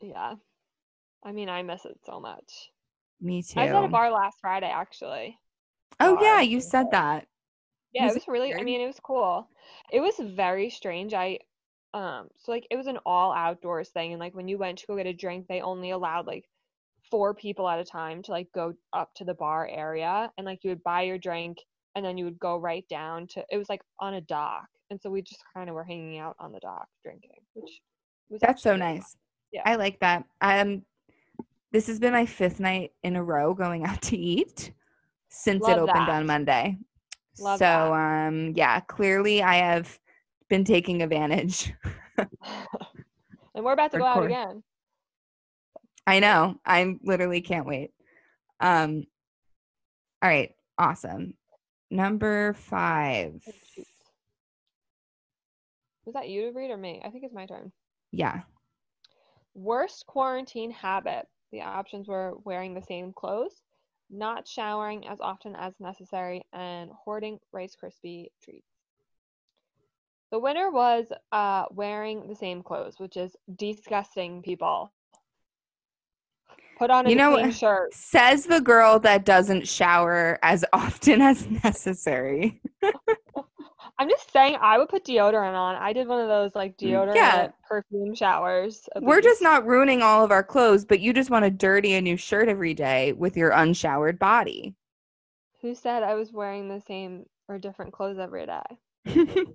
Yeah. 0.00 0.34
I 1.24 1.32
mean, 1.32 1.48
I 1.48 1.62
miss 1.62 1.84
it 1.84 1.98
so 2.04 2.20
much. 2.20 2.70
Me 3.20 3.42
too. 3.42 3.58
I 3.60 3.64
was 3.64 3.74
at 3.74 3.84
a 3.84 3.88
bar 3.88 4.10
last 4.10 4.38
Friday 4.40 4.70
actually. 4.70 5.38
oh, 6.00 6.18
yeah, 6.22 6.40
you 6.40 6.60
said 6.60 6.90
that. 6.90 7.26
Yeah, 7.92 8.04
Was 8.04 8.16
it 8.16 8.16
it 8.16 8.22
was 8.26 8.28
really 8.28 8.54
I 8.54 8.62
mean, 8.62 8.80
it 8.80 8.86
was 8.86 9.00
cool. 9.00 9.48
It 9.92 10.00
was 10.00 10.14
very 10.18 10.70
strange. 10.70 11.14
I 11.14 11.38
um 11.94 12.28
so 12.38 12.50
like 12.52 12.66
it 12.70 12.76
was 12.76 12.88
an 12.88 12.98
all 13.06 13.32
outdoors 13.32 13.88
thing 13.90 14.12
and 14.12 14.20
like 14.20 14.34
when 14.34 14.48
you 14.48 14.58
went 14.58 14.78
to 14.78 14.86
go 14.86 14.96
get 14.96 15.06
a 15.06 15.12
drink, 15.12 15.46
they 15.46 15.60
only 15.60 15.90
allowed 15.90 16.26
like 16.26 16.44
four 17.10 17.34
people 17.34 17.68
at 17.68 17.78
a 17.78 17.84
time 17.84 18.22
to 18.22 18.32
like 18.32 18.50
go 18.52 18.74
up 18.92 19.14
to 19.14 19.24
the 19.24 19.34
bar 19.34 19.68
area 19.68 20.30
and 20.36 20.44
like 20.44 20.64
you 20.64 20.70
would 20.70 20.82
buy 20.82 21.02
your 21.02 21.18
drink 21.18 21.58
and 21.94 22.04
then 22.04 22.18
you 22.18 22.24
would 22.24 22.38
go 22.38 22.56
right 22.56 22.86
down 22.88 23.26
to 23.28 23.44
it 23.50 23.58
was 23.58 23.68
like 23.68 23.82
on 24.00 24.14
a 24.14 24.20
dock. 24.20 24.66
And 24.90 25.00
so 25.00 25.10
we 25.10 25.22
just 25.22 25.42
kind 25.54 25.68
of 25.68 25.74
were 25.74 25.84
hanging 25.84 26.18
out 26.18 26.36
on 26.38 26.52
the 26.52 26.60
dock 26.60 26.86
drinking, 27.02 27.40
which 27.54 27.80
was 28.28 28.40
That's 28.40 28.62
so 28.62 28.70
really 28.70 28.80
fun. 28.80 28.94
nice. 28.96 29.16
Yeah. 29.52 29.62
I 29.64 29.76
like 29.76 29.98
that. 30.00 30.24
Um, 30.40 30.82
this 31.72 31.86
has 31.86 31.98
been 31.98 32.12
my 32.12 32.26
fifth 32.26 32.60
night 32.60 32.92
in 33.02 33.16
a 33.16 33.22
row 33.24 33.54
going 33.54 33.84
out 33.84 34.00
to 34.02 34.16
eat 34.16 34.72
since 35.28 35.66
it 35.66 35.72
opened 35.72 35.88
that. 35.88 36.08
on 36.08 36.26
Monday. 36.26 36.78
Love 37.38 37.58
so 37.58 37.64
that. 37.64 37.92
um 37.92 38.52
yeah, 38.54 38.80
clearly 38.80 39.42
I 39.42 39.56
have 39.56 39.98
been 40.48 40.64
taking 40.64 41.02
advantage. 41.02 41.72
And 43.56 43.64
we're 43.64 43.72
about 43.72 43.92
to 43.92 43.98
go 43.98 44.04
out 44.04 44.24
again. 44.24 44.64
I 46.08 46.18
know. 46.18 46.56
I 46.66 46.96
literally 47.04 47.40
can't 47.40 47.66
wait. 47.66 47.92
Um 48.60 49.04
all 50.22 50.30
right, 50.30 50.52
awesome. 50.78 51.34
Number 51.94 52.54
five. 52.54 53.40
Was 56.04 56.14
that 56.14 56.28
you 56.28 56.42
to 56.42 56.50
read 56.50 56.72
or 56.72 56.76
me? 56.76 57.00
I 57.04 57.10
think 57.10 57.22
it's 57.22 57.32
my 57.32 57.46
turn. 57.46 57.70
Yeah. 58.10 58.40
Worst 59.54 60.04
quarantine 60.04 60.72
habit. 60.72 61.28
The 61.52 61.60
options 61.60 62.08
were 62.08 62.34
wearing 62.42 62.74
the 62.74 62.82
same 62.82 63.12
clothes, 63.12 63.62
not 64.10 64.48
showering 64.48 65.06
as 65.06 65.20
often 65.20 65.54
as 65.54 65.72
necessary, 65.78 66.42
and 66.52 66.90
hoarding 67.04 67.38
Rice 67.52 67.76
Krispie 67.80 68.26
treats. 68.42 68.66
The 70.32 70.40
winner 70.40 70.72
was 70.72 71.06
uh, 71.30 71.66
wearing 71.70 72.26
the 72.26 72.34
same 72.34 72.64
clothes, 72.64 72.98
which 72.98 73.16
is 73.16 73.36
disgusting, 73.54 74.42
people. 74.42 74.92
Put 76.84 76.90
on 76.90 77.06
a 77.06 77.10
You 77.10 77.16
know 77.16 77.50
shirt. 77.50 77.94
Says 77.94 78.44
the 78.44 78.60
girl 78.60 78.98
that 78.98 79.24
doesn't 79.24 79.66
shower 79.66 80.38
as 80.42 80.66
often 80.74 81.22
as 81.22 81.48
necessary. 81.48 82.60
I'm 83.98 84.10
just 84.10 84.30
saying, 84.30 84.58
I 84.60 84.76
would 84.76 84.90
put 84.90 85.06
deodorant 85.06 85.54
on. 85.54 85.76
I 85.76 85.94
did 85.94 86.06
one 86.08 86.20
of 86.20 86.28
those 86.28 86.54
like 86.54 86.76
deodorant 86.76 87.06
Mm, 87.08 87.16
Yeah. 87.16 87.48
perfume 87.66 88.14
showers. 88.14 88.86
We're 89.00 89.22
just 89.22 89.40
not 89.40 89.66
ruining 89.66 90.02
all 90.02 90.22
of 90.22 90.30
our 90.30 90.42
clothes, 90.42 90.84
but 90.84 91.00
you 91.00 91.14
just 91.14 91.30
want 91.30 91.46
to 91.46 91.50
dirty 91.50 91.94
a 91.94 92.02
new 92.02 92.18
shirt 92.18 92.50
every 92.50 92.74
day 92.74 93.14
with 93.14 93.34
your 93.34 93.52
unshowered 93.52 94.18
body. 94.18 94.74
Who 95.62 95.74
said 95.74 96.02
I 96.02 96.16
was 96.16 96.32
wearing 96.34 96.68
the 96.68 96.82
same 96.82 97.24
or 97.48 97.58
different 97.58 97.94
clothes 97.94 98.18
every 98.18 98.44
day? 98.44 98.62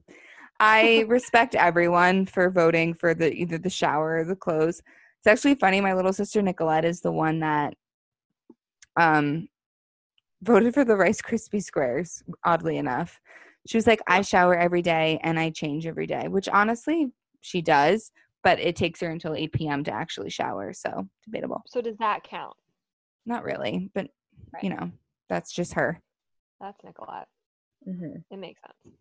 I 0.60 1.06
respect 1.08 1.54
everyone 1.54 2.26
for 2.26 2.50
voting 2.50 2.96
for 2.96 3.14
the 3.14 3.32
either 3.32 3.60
the 3.60 3.70
shower 3.70 4.18
or 4.18 4.24
the 4.26 4.36
clothes. 4.36 4.82
It's 5.20 5.28
actually 5.28 5.56
funny. 5.56 5.82
My 5.82 5.94
little 5.94 6.14
sister 6.14 6.42
Nicolette 6.42 6.86
is 6.86 7.02
the 7.02 7.12
one 7.12 7.40
that 7.40 7.76
um 8.96 9.48
voted 10.42 10.74
for 10.74 10.86
the 10.86 10.96
Rice 10.96 11.22
Krispie 11.22 11.62
squares. 11.64 12.24
Oddly 12.46 12.78
enough, 12.78 13.20
she 13.68 13.78
was 13.78 13.86
like, 13.88 14.02
"I 14.08 14.22
shower 14.22 14.56
every 14.56 14.82
day 14.82 15.20
and 15.24 15.38
I 15.40 15.50
change 15.50 15.86
every 15.86 16.08
day," 16.08 16.28
which 16.30 16.48
honestly 16.48 17.12
she 17.42 17.62
does, 17.62 18.12
but 18.44 18.60
it 18.60 18.76
takes 18.78 19.02
her 19.02 19.10
until 19.10 19.36
8 19.36 19.52
p.m. 19.52 19.84
to 19.84 19.92
actually 19.92 20.30
shower. 20.30 20.72
So 20.74 21.08
debatable. 21.26 21.64
So 21.68 21.82
does 21.82 21.98
that 21.98 22.24
count? 22.24 22.56
Not 23.26 23.44
really, 23.44 23.92
but 23.94 24.08
you 24.64 24.70
know 24.70 24.92
that's 25.28 25.52
just 25.52 25.74
her. 25.74 26.02
That's 26.62 26.82
Nicolette. 26.84 27.28
It 27.86 28.38
makes 28.38 28.62
sense. 28.62 28.96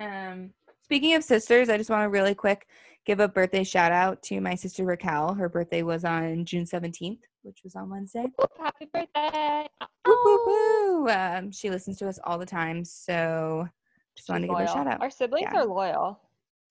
Um, 0.00 0.50
speaking 0.88 1.12
of 1.14 1.22
sisters, 1.22 1.68
I 1.68 1.76
just 1.76 1.90
want 1.90 2.02
to 2.04 2.08
really 2.08 2.34
quick 2.34 2.66
give 3.04 3.20
a 3.20 3.28
birthday 3.28 3.62
shout 3.62 3.92
out 3.92 4.22
to 4.22 4.40
my 4.40 4.54
sister 4.54 4.86
Raquel. 4.86 5.34
Her 5.34 5.46
birthday 5.46 5.82
was 5.82 6.02
on 6.02 6.46
June 6.46 6.64
17th, 6.64 7.18
which 7.42 7.58
was 7.62 7.76
on 7.76 7.90
Wednesday. 7.90 8.24
Happy 8.58 8.88
birthday! 8.90 9.68
Woo, 10.06 10.16
woo, 10.24 10.44
woo. 10.46 11.08
Um, 11.10 11.52
she 11.52 11.68
listens 11.68 11.98
to 11.98 12.08
us 12.08 12.18
all 12.24 12.38
the 12.38 12.46
time, 12.46 12.86
so 12.86 13.68
just 14.16 14.30
wanted 14.30 14.46
she's 14.46 14.48
to 14.48 14.54
give 14.54 14.58
her 14.60 14.64
a 14.64 14.68
shout 14.68 14.86
out. 14.86 15.02
Our 15.02 15.10
siblings 15.10 15.48
Yeah. 15.52 15.60
are 15.60 15.66
loyal. 15.66 16.20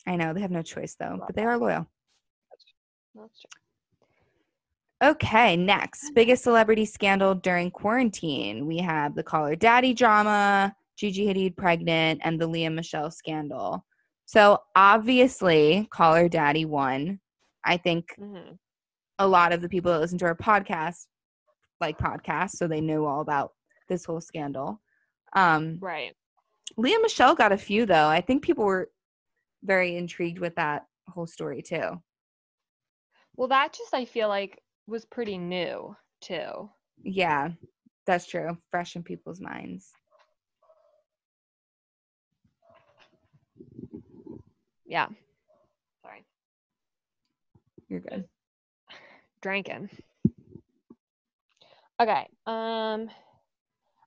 I 0.07 0.15
know 0.15 0.33
they 0.33 0.41
have 0.41 0.49
no 0.49 0.63
choice 0.63 0.95
though, 0.95 1.21
but 1.23 1.35
they 1.35 1.43
are 1.43 1.55
loyal. 1.59 1.85
That's 3.13 3.39
true. 3.39 5.09
Okay, 5.11 5.55
next 5.55 6.09
biggest 6.15 6.43
celebrity 6.43 6.85
scandal 6.85 7.35
during 7.35 7.69
quarantine. 7.69 8.65
We 8.65 8.79
have 8.79 9.13
the 9.13 9.21
Call 9.21 9.45
Her 9.45 9.55
Daddy 9.55 9.93
drama, 9.93 10.75
Gigi 10.97 11.27
Hadid 11.27 11.55
pregnant, 11.55 12.21
and 12.23 12.41
the 12.41 12.47
Lea 12.47 12.69
Michele 12.69 13.11
scandal. 13.11 13.85
So 14.27 14.59
obviously, 14.75 15.87
Call 15.89 16.13
Her 16.13 16.27
Daddy 16.29 16.65
won. 16.65 17.19
I 17.65 17.77
think 17.77 18.13
hmm 18.17 18.51
a 19.19 19.27
lot 19.27 19.51
of 19.51 19.61
the 19.61 19.69
people 19.69 19.91
that 19.91 19.99
listen 19.99 20.19
to 20.19 20.25
our 20.25 20.35
podcast 20.35 21.07
like 21.81 21.97
podcasts, 21.97 22.51
so 22.51 22.67
they 22.67 22.81
know 22.81 23.05
all 23.05 23.21
about 23.21 23.53
this 23.89 24.05
whole 24.05 24.21
scandal. 24.21 24.79
Um, 25.33 25.79
Right. 25.81 26.13
Lea 26.77 26.97
Michele 26.99 27.33
got 27.35 27.51
a 27.51 27.57
few 27.57 27.85
though. 27.85 28.07
I 28.07 28.21
think 28.21 28.43
people 28.43 28.65
were 28.65 28.89
very 29.63 29.95
intrigued 29.97 30.39
with 30.39 30.55
that 30.55 30.85
whole 31.07 31.25
story 31.25 31.61
too. 31.61 32.01
Well, 33.35 33.47
that 33.47 33.73
just 33.73 33.93
I 33.93 34.05
feel 34.05 34.27
like 34.27 34.61
was 34.87 35.05
pretty 35.05 35.37
new 35.37 35.95
too. 36.21 36.69
Yeah, 37.03 37.49
that's 38.05 38.27
true. 38.27 38.57
Fresh 38.71 38.95
in 38.95 39.03
people's 39.03 39.39
minds. 39.39 39.91
Yeah. 44.87 45.07
Sorry. 46.01 46.25
You're 47.89 47.99
good. 47.99 48.25
Drinking. 49.41 49.89
Okay. 51.99 52.27
Um 52.45 53.09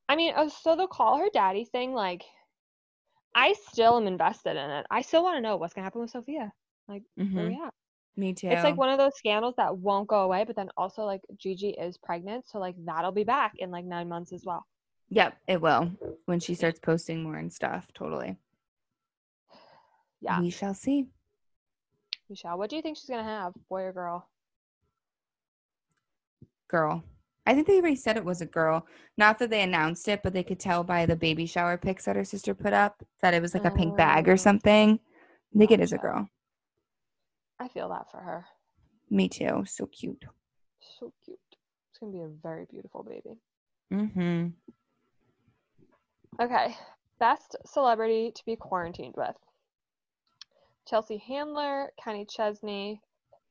I 0.09 0.17
mean, 0.17 0.33
oh, 0.37 0.49
so 0.49 0.75
the 0.75 0.89
call 0.89 1.19
her 1.19 1.29
daddy 1.33 1.65
thing, 1.65 1.93
like 1.95 2.25
I 3.35 3.55
still 3.69 3.97
am 3.97 4.09
invested 4.09 4.57
in 4.57 4.71
it. 4.71 4.87
I 4.91 5.03
still 5.03 5.23
want 5.23 5.37
to 5.37 5.41
know 5.41 5.57
what's 5.57 5.73
gonna 5.73 5.85
happen 5.85 6.01
with 6.01 6.11
Sofia. 6.11 6.53
Where 6.87 7.01
Mhm. 7.19 7.47
we 7.47 7.55
at? 7.65 7.73
Me 8.17 8.33
too. 8.35 8.49
It's 8.49 8.65
like 8.65 8.77
one 8.77 8.91
of 8.91 8.99
those 8.99 9.17
scandals 9.17 9.55
that 9.57 9.77
won't 9.77 10.09
go 10.09 10.23
away, 10.23 10.43
but 10.45 10.57
then 10.57 10.69
also 10.77 11.05
like 11.05 11.21
Gigi 11.37 11.71
is 11.71 11.97
pregnant, 11.97 12.49
so 12.49 12.59
like 12.59 12.75
that'll 12.85 13.13
be 13.13 13.23
back 13.23 13.53
in 13.59 13.71
like 13.71 13.85
nine 13.85 14.09
months 14.09 14.33
as 14.33 14.45
well. 14.45 14.67
Yep, 15.11 15.37
it 15.47 15.61
will 15.61 15.93
when 16.27 16.41
she 16.41 16.55
starts 16.55 16.81
posting 16.81 17.23
more 17.23 17.37
and 17.37 17.53
stuff. 17.53 17.87
Totally. 17.95 18.37
Yeah. 20.21 20.41
We 20.41 20.51
shall 20.51 20.75
see. 20.75 21.07
Michelle, 22.29 22.59
what 22.59 22.71
do 22.71 22.77
you 22.77 22.83
think 22.83 22.97
she's 22.97 23.09
gonna 23.09 23.25
have, 23.25 23.53
boy 23.69 23.83
or 23.83 23.93
girl? 23.93 24.29
Girl. 26.69 27.03
I 27.47 27.55
think 27.55 27.67
they 27.67 27.79
already 27.79 27.97
said 27.97 28.17
it 28.17 28.25
was 28.25 28.41
a 28.43 28.47
girl. 28.47 28.87
Not 29.17 29.39
that 29.39 29.51
they 29.51 29.63
announced 29.63 30.07
it, 30.09 30.23
but 30.23 30.33
they 30.33 30.45
could 30.45 30.61
tell 30.61 30.85
by 30.85 31.07
the 31.07 31.17
baby 31.17 31.47
shower 31.47 31.77
pics 31.77 32.05
that 32.05 32.15
her 32.17 32.25
sister 32.25 32.55
put 32.55 32.73
up 32.73 33.03
that 33.23 33.35
it 33.35 33.43
was 33.43 33.55
like 33.55 33.65
a 33.65 33.71
pink 33.71 33.97
bag 33.97 34.29
Oh. 34.29 34.33
or 34.33 34.37
something. 34.37 35.01
I 35.55 35.59
think 35.59 35.71
it 35.73 35.81
is 35.81 35.93
a 35.93 35.99
girl. 35.99 36.29
I 37.59 37.67
feel 37.69 37.89
that 37.89 38.11
for 38.11 38.19
her. 38.19 38.47
Me 39.11 39.29
too. 39.29 39.65
So 39.67 39.87
cute. 39.87 40.25
So 40.99 41.13
cute. 41.25 41.39
It's 41.91 41.99
gonna 41.99 42.13
be 42.13 42.21
a 42.21 42.29
very 42.29 42.67
beautiful 42.71 43.03
baby. 43.03 43.41
Mm-hmm. 43.93 44.49
Okay. 46.41 46.77
Best 47.19 47.57
celebrity 47.67 48.31
to 48.35 48.45
be 48.47 48.55
quarantined 48.55 49.15
with. 49.17 49.35
Chelsea 50.87 51.19
Handler, 51.19 51.91
Kenny 52.03 52.25
Chesney, 52.25 53.01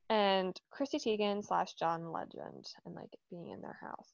and 0.09 0.59
Chrissy 0.71 0.97
Teigen 0.97 1.45
slash 1.45 1.73
John 1.73 2.11
Legend, 2.11 2.65
and 2.85 2.95
like 2.95 3.15
being 3.29 3.49
in 3.49 3.61
their 3.61 3.77
house. 3.81 4.13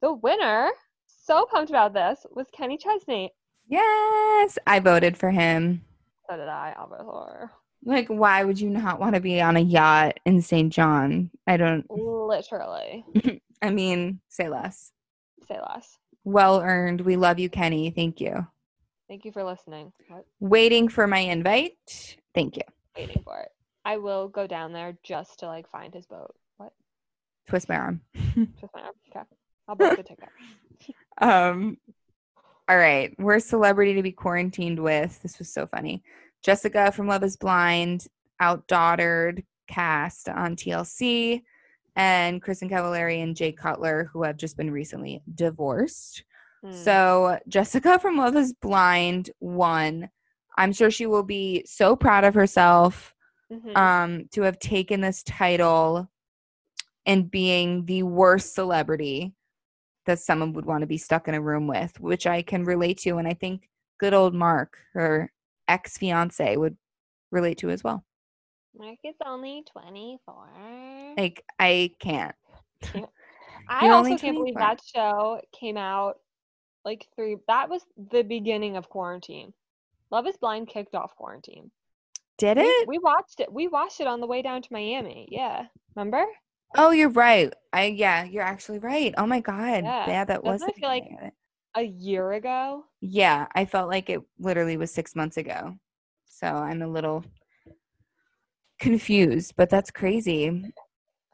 The 0.00 0.12
winner, 0.12 0.70
so 1.06 1.46
pumped 1.50 1.70
about 1.70 1.92
this, 1.92 2.24
was 2.30 2.46
Kenny 2.52 2.78
Chesney. 2.78 3.32
Yes, 3.68 4.58
I 4.66 4.80
voted 4.80 5.16
for 5.16 5.30
him. 5.30 5.82
So 6.28 6.36
did 6.36 6.48
I, 6.48 6.74
obviously. 6.78 7.48
Like, 7.84 8.08
why 8.08 8.44
would 8.44 8.60
you 8.60 8.70
not 8.70 9.00
want 9.00 9.14
to 9.16 9.20
be 9.20 9.40
on 9.40 9.56
a 9.56 9.60
yacht 9.60 10.20
in 10.24 10.40
St. 10.40 10.72
John? 10.72 11.30
I 11.46 11.56
don't. 11.56 11.84
Literally. 11.90 13.04
I 13.62 13.70
mean, 13.70 14.20
say 14.28 14.48
less. 14.48 14.92
Say 15.48 15.58
less. 15.60 15.98
Well 16.24 16.60
earned. 16.60 17.00
We 17.00 17.16
love 17.16 17.40
you, 17.40 17.48
Kenny. 17.48 17.90
Thank 17.90 18.20
you. 18.20 18.46
Thank 19.12 19.26
you 19.26 19.32
for 19.32 19.44
listening. 19.44 19.92
What? 20.08 20.24
Waiting 20.40 20.88
for 20.88 21.06
my 21.06 21.18
invite. 21.18 22.16
Thank 22.34 22.56
you. 22.56 22.62
Waiting 22.96 23.20
for 23.22 23.40
it. 23.40 23.50
I 23.84 23.98
will 23.98 24.26
go 24.26 24.46
down 24.46 24.72
there 24.72 24.96
just 25.02 25.40
to 25.40 25.46
like 25.48 25.68
find 25.68 25.92
his 25.92 26.06
boat. 26.06 26.34
What? 26.56 26.72
Twist 27.46 27.68
my 27.68 27.76
arm. 27.76 28.00
Just 28.14 28.72
my 28.74 28.80
arm. 28.80 28.94
Okay. 29.10 29.26
I'll 29.68 29.74
book 29.74 29.98
the 29.98 30.02
ticket. 30.02 30.30
Um. 31.18 31.76
All 32.70 32.78
right, 32.78 33.14
we're 33.18 33.38
celebrity 33.38 33.92
to 33.92 34.02
be 34.02 34.12
quarantined 34.12 34.82
with. 34.82 35.20
This 35.20 35.38
was 35.38 35.52
so 35.52 35.66
funny. 35.66 36.02
Jessica 36.42 36.90
from 36.90 37.06
Love 37.06 37.22
Is 37.22 37.36
Blind, 37.36 38.06
outdaughtered 38.40 39.44
cast 39.68 40.30
on 40.30 40.56
TLC, 40.56 41.42
and 41.96 42.42
Kristin 42.42 42.70
Cavallari 42.70 43.22
and 43.22 43.36
Jay 43.36 43.52
Cutler, 43.52 44.08
who 44.10 44.22
have 44.22 44.38
just 44.38 44.56
been 44.56 44.70
recently 44.70 45.20
divorced. 45.34 46.24
Hmm. 46.62 46.72
So 46.72 47.38
Jessica 47.48 47.98
from 47.98 48.16
Love 48.16 48.36
Is 48.36 48.52
Blind 48.52 49.30
won. 49.40 50.10
I'm 50.56 50.72
sure 50.72 50.90
she 50.90 51.06
will 51.06 51.22
be 51.22 51.64
so 51.66 51.96
proud 51.96 52.24
of 52.24 52.34
herself 52.34 53.14
Mhm. 53.50 53.76
um, 53.76 54.28
to 54.32 54.42
have 54.42 54.58
taken 54.58 55.00
this 55.00 55.22
title 55.22 56.08
and 57.06 57.30
being 57.30 57.84
the 57.86 58.02
worst 58.02 58.54
celebrity 58.54 59.34
that 60.06 60.18
someone 60.18 60.52
would 60.52 60.66
want 60.66 60.82
to 60.82 60.86
be 60.86 60.98
stuck 60.98 61.28
in 61.28 61.34
a 61.34 61.40
room 61.40 61.66
with, 61.66 61.98
which 62.00 62.26
I 62.26 62.42
can 62.42 62.64
relate 62.64 62.98
to. 62.98 63.18
And 63.18 63.26
I 63.26 63.34
think 63.34 63.68
good 63.98 64.14
old 64.14 64.34
Mark, 64.34 64.78
her 64.92 65.32
ex 65.68 65.96
fiance, 65.98 66.56
would 66.56 66.76
relate 67.30 67.58
to 67.58 67.70
as 67.70 67.82
well. 67.82 68.04
Mark 68.74 68.98
is 69.04 69.14
only 69.24 69.64
24. 69.70 71.14
Like, 71.16 71.44
I 71.58 71.92
can't. 71.98 72.34
I 73.68 73.86
You're 73.86 73.94
also 73.94 74.16
can't 74.16 74.36
believe 74.36 74.54
that 74.54 74.80
show 74.82 75.40
came 75.52 75.76
out 75.76 76.18
like 76.84 77.06
three. 77.16 77.36
That 77.48 77.68
was 77.68 77.82
the 78.10 78.22
beginning 78.22 78.76
of 78.76 78.88
quarantine. 78.88 79.52
Love 80.10 80.26
is 80.26 80.36
Blind 80.36 80.68
kicked 80.68 80.94
off 80.94 81.14
quarantine. 81.16 81.70
Did 82.38 82.58
it? 82.58 82.88
we 82.88 82.98
watched 82.98 83.40
it. 83.40 83.52
We 83.52 83.68
watched 83.68 84.00
it 84.00 84.06
on 84.06 84.20
the 84.20 84.26
way 84.26 84.42
down 84.42 84.62
to 84.62 84.68
Miami. 84.72 85.28
Yeah. 85.30 85.66
Remember? 85.94 86.24
Oh, 86.76 86.90
you're 86.90 87.10
right. 87.10 87.52
I 87.72 87.84
yeah, 87.86 88.24
you're 88.24 88.42
actually 88.42 88.78
right. 88.78 89.14
Oh 89.16 89.26
my 89.26 89.40
god. 89.40 89.84
Yeah. 89.84 90.06
Yeah, 90.08 90.24
that 90.24 90.42
was. 90.42 90.60
Doesn't 90.60 90.70
it 90.76 90.80
feel 90.80 90.88
like- 90.88 91.02
beginning 91.04 91.18
of 91.22 91.26
it. 91.28 91.34
A 91.74 91.82
year 91.84 92.32
ago. 92.32 92.84
Yeah, 93.00 93.46
I 93.54 93.64
felt 93.64 93.88
like 93.88 94.10
it 94.10 94.20
literally 94.38 94.76
was 94.76 94.92
six 94.92 95.16
months 95.16 95.38
ago. 95.38 95.78
So 96.26 96.46
I'm 96.46 96.82
a 96.82 96.86
little 96.86 97.24
confused, 98.78 99.54
but 99.56 99.70
that's 99.70 99.90
crazy. 99.90 100.46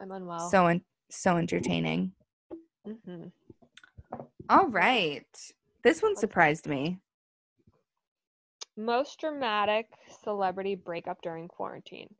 I'm 0.01 0.11
unwell. 0.11 0.49
So 0.49 0.67
en- 0.67 0.81
so 1.09 1.35
entertaining. 1.37 2.13
hmm 2.85 3.25
All 4.49 4.67
right, 4.67 5.27
this 5.83 6.01
one 6.01 6.15
surprised 6.15 6.65
me. 6.65 6.97
Most 8.75 9.19
dramatic 9.19 9.87
celebrity 10.23 10.73
breakup 10.73 11.21
during 11.21 11.47
quarantine. 11.47 12.15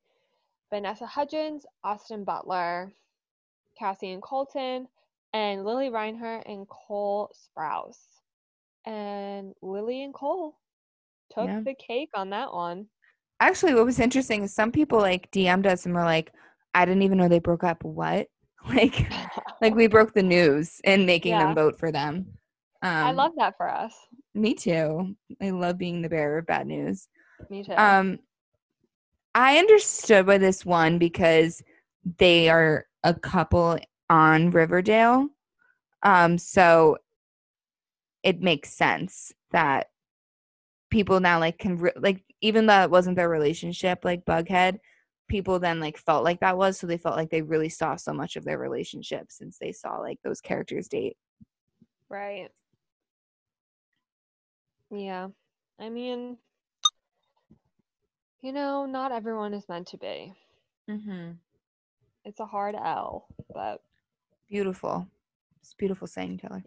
Vanessa 0.69 1.07
Hudgens, 1.07 1.65
Austin 1.83 2.23
Butler, 2.23 2.93
Cassie 3.77 4.11
and 4.11 4.21
Colton, 4.21 4.87
and 5.33 5.65
Lili 5.65 5.89
Reinhart 5.89 6.45
and 6.45 6.67
Cole 6.67 7.31
Sprouse. 7.33 8.21
And 8.85 9.55
Lili 9.63 10.03
and 10.03 10.13
Cole 10.13 10.55
took 11.31 11.47
Yeah. 11.47 11.61
the 11.61 11.73
cake 11.73 12.11
on 12.13 12.29
that 12.29 12.53
one. 12.53 12.89
Actually, 13.39 13.73
what 13.73 13.85
was 13.85 13.99
interesting 13.99 14.43
is 14.43 14.53
some 14.53 14.71
people 14.71 14.99
like 14.99 15.31
DM'd 15.31 15.65
us 15.65 15.87
and 15.87 15.95
were 15.95 16.03
like, 16.03 16.31
"I 16.75 16.85
didn't 16.85 17.01
even 17.03 17.17
know 17.17 17.27
they 17.27 17.39
broke 17.39 17.63
up." 17.63 17.83
What? 17.83 18.27
Like, 18.67 19.11
like 19.61 19.75
we 19.75 19.87
broke 19.87 20.13
the 20.13 20.23
news 20.23 20.79
and 20.83 21.05
making 21.05 21.31
Yeah. 21.33 21.47
them 21.47 21.55
vote 21.55 21.79
for 21.79 21.91
them. 21.91 22.27
Um, 22.81 22.91
I 22.91 23.11
love 23.11 23.31
that 23.37 23.55
for 23.57 23.69
us. 23.69 23.93
Me 24.35 24.53
too. 24.53 25.15
I 25.41 25.49
love 25.49 25.77
being 25.77 26.01
the 26.01 26.09
bearer 26.09 26.39
of 26.39 26.45
bad 26.45 26.67
news. 26.67 27.07
Me 27.49 27.63
too. 27.63 27.73
Um, 27.73 28.19
I 29.35 29.57
understood 29.57 30.25
by 30.25 30.37
this 30.37 30.65
one 30.65 30.97
because 30.97 31.61
they 32.17 32.49
are 32.49 32.85
a 33.03 33.13
couple 33.13 33.79
on 34.09 34.51
Riverdale. 34.51 35.27
Um, 36.03 36.37
so 36.37 36.97
it 38.23 38.41
makes 38.41 38.73
sense 38.73 39.33
that 39.51 39.87
people 40.89 41.19
now 41.19 41.39
like 41.39 41.57
can 41.57 41.77
re- 41.77 41.91
like 41.97 42.23
even 42.41 42.65
though 42.65 42.81
it 42.83 42.91
wasn't 42.91 43.15
their 43.15 43.29
relationship, 43.29 44.03
like 44.03 44.25
Bughead, 44.25 44.79
people 45.29 45.59
then 45.59 45.79
like 45.79 45.97
felt 45.97 46.23
like 46.23 46.39
that 46.41 46.57
was 46.57 46.77
so 46.77 46.87
they 46.87 46.97
felt 46.97 47.15
like 47.15 47.29
they 47.29 47.41
really 47.41 47.69
saw 47.69 47.95
so 47.95 48.13
much 48.13 48.35
of 48.35 48.43
their 48.43 48.57
relationship 48.57 49.27
since 49.31 49.57
they 49.57 49.71
saw 49.71 49.97
like 49.97 50.19
those 50.23 50.41
characters 50.41 50.87
date. 50.87 51.15
Right. 52.09 52.49
Yeah. 54.91 55.27
I 55.79 55.89
mean, 55.89 56.37
you 58.41 58.51
know, 58.51 58.85
not 58.85 59.11
everyone 59.11 59.53
is 59.53 59.69
meant 59.69 59.87
to 59.87 59.97
be. 59.97 60.33
Mm-hmm. 60.89 61.31
It's 62.25 62.39
a 62.39 62.45
hard 62.45 62.75
L, 62.75 63.27
but 63.53 63.81
Beautiful. 64.49 65.07
It's 65.61 65.75
beautiful 65.75 66.07
saying, 66.07 66.39
Taylor. 66.39 66.63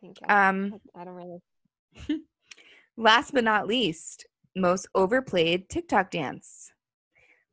thank 0.00 0.20
you. 0.20 0.26
Um, 0.28 0.80
I 0.96 1.04
don't 1.04 1.14
really. 1.14 1.38
Last 2.96 3.32
but 3.32 3.44
not 3.44 3.68
least, 3.68 4.26
most 4.56 4.88
overplayed 4.94 5.68
TikTok 5.68 6.10
dance. 6.10 6.72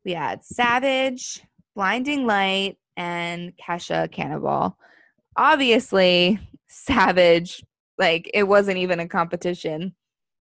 We 0.04 0.12
had 0.12 0.44
Savage, 0.44 1.42
Blinding 1.74 2.26
Light, 2.26 2.78
and 2.96 3.52
Kesha 3.56 4.10
Cannibal. 4.10 4.76
Obviously, 5.36 6.38
Savage, 6.68 7.64
like 7.98 8.30
it 8.34 8.44
wasn't 8.44 8.78
even 8.78 9.00
a 9.00 9.08
competition. 9.08 9.94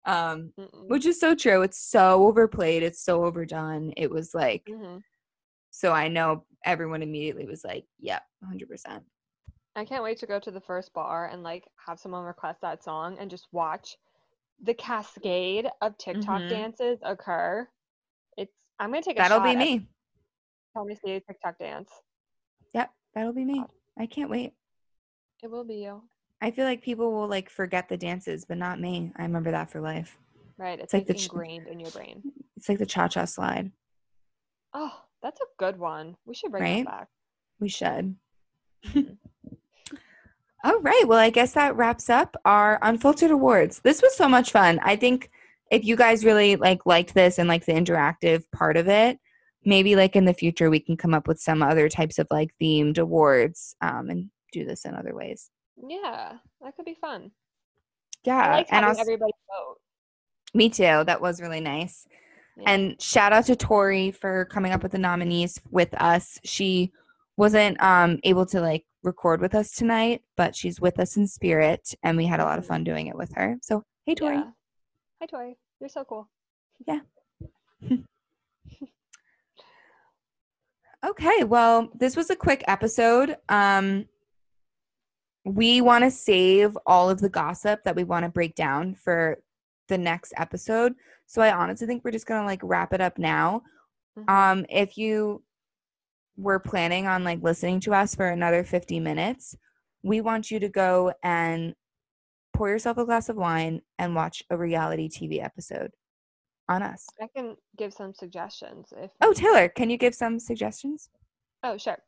Um, 0.04 0.52
Mm-mm. 0.58 0.88
which 0.88 1.06
is 1.06 1.20
so 1.20 1.34
true. 1.34 1.62
It's 1.62 1.78
so 1.78 2.26
overplayed, 2.26 2.82
it's 2.82 3.02
so 3.04 3.24
overdone. 3.24 3.92
It 3.96 4.10
was 4.10 4.34
like 4.34 4.64
Mhm. 4.68 5.02
so 5.70 5.92
I 5.92 6.08
know 6.08 6.44
everyone 6.64 7.02
immediately 7.02 7.46
was 7.46 7.64
like, 7.64 7.84
Yep, 8.00 8.22
hundred 8.46 8.68
percent. 8.68 9.04
I 9.76 9.84
can't 9.84 10.02
wait 10.02 10.18
to 10.18 10.26
go 10.26 10.40
to 10.40 10.50
the 10.50 10.60
first 10.60 10.92
bar 10.92 11.26
and 11.28 11.42
like 11.42 11.68
have 11.86 12.00
someone 12.00 12.24
request 12.24 12.60
that 12.62 12.82
song 12.82 13.18
and 13.18 13.30
just 13.30 13.46
watch 13.52 13.96
the 14.62 14.74
cascade 14.74 15.68
of 15.80 15.96
TikTok 15.98 16.42
Mhm. 16.42 16.48
dances 16.48 16.98
occur. 17.02 17.68
It's. 18.36 18.52
I'm 18.78 18.90
gonna 18.90 19.02
take 19.02 19.16
a 19.16 19.20
That'll 19.22 19.40
be 19.40 19.56
me. 19.56 19.86
time 20.76 20.86
we 20.86 20.94
see 20.94 21.12
a 21.12 21.20
TikTok 21.20 21.58
dance. 21.58 21.90
Yep, 22.74 22.90
that'll 23.14 23.32
be 23.32 23.44
me. 23.44 23.64
I 23.98 24.06
can't 24.06 24.30
wait. 24.30 24.52
It 25.42 25.50
will 25.50 25.64
be 25.64 25.76
you. 25.76 26.02
I 26.40 26.50
feel 26.52 26.64
like 26.64 26.82
people 26.82 27.10
will 27.12 27.26
like 27.28 27.50
forget 27.50 27.88
the 27.88 27.96
dances, 27.96 28.44
but 28.44 28.58
not 28.58 28.80
me. 28.80 29.12
I 29.16 29.22
remember 29.22 29.50
that 29.50 29.70
for 29.70 29.80
life. 29.80 30.16
Right. 30.56 30.78
It's, 30.78 30.92
like 30.92 31.02
like, 31.02 31.06
the 31.08 31.14
ch- 31.14 31.24
ingrained 31.26 31.66
in 31.68 31.80
your 31.80 31.90
brain. 31.90 32.22
It's 32.56 32.68
like 32.68 32.78
the 32.78 32.86
cha 32.86 33.08
cha 33.08 33.24
slide. 33.24 33.70
Oh, 34.74 34.92
that's 35.22 35.40
a 35.40 35.44
good 35.58 35.78
one. 35.78 36.16
We 36.26 36.34
should 36.34 36.50
bring 36.52 36.62
Right? 36.62 36.84
that 36.84 36.90
back. 36.90 37.08
We 37.60 37.68
should. 37.68 38.14
Mhm. 38.86 39.16
All 40.64 40.80
right. 40.80 41.04
Well, 41.06 41.18
I 41.18 41.30
guess 41.30 41.52
that 41.54 41.76
wraps 41.76 42.10
up 42.10 42.36
our 42.44 42.78
unfiltered 42.82 43.30
awards. 43.30 43.80
This 43.80 44.02
was 44.02 44.16
so 44.16 44.28
much 44.28 44.50
fun. 44.52 44.80
I 44.82 44.96
think 44.96 45.30
if 45.70 45.84
you 45.84 45.96
guys 45.96 46.24
really 46.24 46.56
like 46.56 46.86
liked 46.86 47.14
this 47.14 47.38
and 47.38 47.48
like 47.48 47.64
the 47.64 47.72
interactive 47.72 48.42
part 48.52 48.76
of 48.76 48.88
it, 48.88 49.18
maybe 49.64 49.96
like 49.96 50.16
in 50.16 50.24
the 50.24 50.34
future 50.34 50.70
we 50.70 50.80
can 50.80 50.96
come 50.96 51.14
up 51.14 51.28
with 51.28 51.40
some 51.40 51.62
other 51.62 51.88
types 51.88 52.18
of 52.18 52.26
like 52.30 52.50
themed 52.60 52.98
awards 52.98 53.74
um, 53.80 54.08
and 54.10 54.30
do 54.52 54.64
this 54.64 54.84
in 54.84 54.94
other 54.94 55.14
ways. 55.14 55.50
Yeah, 55.86 56.34
that 56.62 56.76
could 56.76 56.86
be 56.86 56.96
fun. 57.00 57.30
Yeah, 58.24 58.36
I 58.36 58.56
like 58.56 58.66
and 58.70 58.84
also, 58.84 59.00
everybody 59.00 59.32
vote. 59.32 59.76
me 60.54 60.70
too. 60.70 61.04
That 61.04 61.20
was 61.20 61.40
really 61.40 61.60
nice. 61.60 62.06
Yeah. 62.56 62.70
And 62.70 63.00
shout 63.00 63.32
out 63.32 63.46
to 63.46 63.56
Tori 63.56 64.10
for 64.10 64.46
coming 64.46 64.72
up 64.72 64.82
with 64.82 64.92
the 64.92 64.98
nominees 64.98 65.60
with 65.70 65.94
us. 65.94 66.38
She 66.44 66.92
wasn't 67.36 67.80
um, 67.80 68.18
able 68.24 68.46
to 68.46 68.60
like 68.60 68.84
record 69.04 69.40
with 69.40 69.54
us 69.54 69.70
tonight, 69.70 70.22
but 70.36 70.56
she's 70.56 70.80
with 70.80 70.98
us 70.98 71.16
in 71.16 71.28
spirit, 71.28 71.94
and 72.02 72.16
we 72.16 72.26
had 72.26 72.40
a 72.40 72.44
lot 72.44 72.58
of 72.58 72.66
fun 72.66 72.82
doing 72.82 73.06
it 73.06 73.16
with 73.16 73.32
her. 73.34 73.56
So 73.62 73.84
hey, 74.06 74.14
Tori. 74.14 74.36
Yeah. 74.36 74.50
Hi, 75.20 75.26
Tori. 75.26 75.56
You're 75.80 75.88
so 75.88 76.04
cool. 76.04 76.28
Yeah. 76.86 77.00
okay, 81.04 81.44
well, 81.44 81.90
this 81.98 82.16
was 82.16 82.30
a 82.30 82.36
quick 82.36 82.62
episode. 82.68 83.36
Um, 83.48 84.06
we 85.44 85.80
want 85.80 86.04
to 86.04 86.10
save 86.10 86.78
all 86.86 87.10
of 87.10 87.20
the 87.20 87.28
gossip 87.28 87.82
that 87.84 87.96
we 87.96 88.04
want 88.04 88.24
to 88.24 88.28
break 88.28 88.54
down 88.54 88.94
for 88.94 89.38
the 89.88 89.98
next 89.98 90.32
episode. 90.36 90.94
So 91.26 91.42
I 91.42 91.52
honestly 91.52 91.88
think 91.88 92.04
we're 92.04 92.12
just 92.12 92.26
gonna 92.26 92.46
like 92.46 92.60
wrap 92.62 92.92
it 92.92 93.00
up 93.00 93.18
now. 93.18 93.62
Mhm. 94.16 94.30
Um, 94.30 94.66
if 94.68 94.96
you 94.96 95.42
were 96.36 96.60
planning 96.60 97.08
on 97.08 97.24
like 97.24 97.42
listening 97.42 97.80
to 97.80 97.92
us 97.92 98.14
for 98.14 98.28
another 98.28 98.62
50 98.62 99.00
minutes, 99.00 99.56
we 100.04 100.20
want 100.20 100.50
you 100.50 100.60
to 100.60 100.68
go 100.68 101.12
and 101.24 101.74
pour 102.58 102.68
yourself 102.68 102.98
a 102.98 103.04
glass 103.04 103.28
of 103.28 103.36
wine 103.36 103.80
and 104.00 104.14
watch 104.16 104.42
a 104.50 104.56
reality 104.56 105.08
TV 105.08 105.42
episode 105.42 105.92
on 106.68 106.82
us. 106.82 107.06
I 107.22 107.28
can 107.34 107.56
give 107.76 107.94
some 107.94 108.12
suggestions 108.12 108.92
if. 108.96 109.10
Oh, 109.22 109.32
Taylor, 109.32 109.68
can 109.68 109.88
you 109.88 109.96
give 109.96 110.14
some 110.14 110.38
suggestions? 110.40 111.08
Oh, 111.62 111.78
sure. 111.78 111.98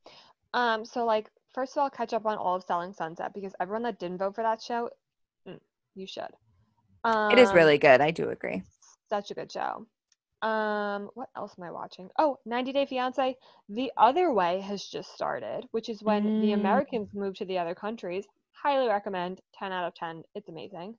Um, 0.52 0.84
so 0.84 1.04
like 1.06 1.30
first 1.54 1.76
of 1.76 1.80
all, 1.82 1.88
catch 1.90 2.12
up 2.12 2.26
on 2.26 2.36
all 2.36 2.56
of 2.56 2.64
Selling 2.64 2.92
Sunset 2.92 3.32
because 3.32 3.54
everyone 3.60 3.84
that 3.84 3.98
didn't 4.00 4.18
vote 4.18 4.34
for 4.34 4.42
that 4.42 4.60
show, 4.60 4.90
mm, 5.48 5.58
you 5.94 6.06
should. 6.06 6.28
Um, 7.04 7.30
it 7.30 7.38
is 7.38 7.54
really 7.54 7.78
good. 7.78 8.00
I 8.00 8.10
do 8.10 8.30
agree. 8.30 8.62
such 9.08 9.30
a 9.30 9.34
good 9.34 9.50
show. 9.50 9.86
Um, 10.42 11.10
what 11.14 11.28
else 11.36 11.54
am 11.58 11.64
I 11.64 11.70
watching? 11.70 12.08
Oh, 12.18 12.38
90 12.46 12.72
Day 12.72 12.86
Fiance. 12.86 13.36
The 13.68 13.92
Other 13.96 14.32
Way 14.32 14.60
has 14.60 14.82
just 14.84 15.12
started, 15.14 15.66
which 15.70 15.88
is 15.88 16.02
when 16.02 16.40
the 16.40 16.48
Mm. 16.50 16.54
Americans 16.54 17.08
move 17.14 17.34
to 17.36 17.44
the 17.44 17.58
other 17.58 17.74
countries. 17.74 18.26
Highly 18.62 18.88
recommend. 18.88 19.40
10 19.58 19.72
out 19.72 19.86
of 19.86 19.94
10. 19.94 20.22
It's 20.34 20.48
amazing. 20.48 20.96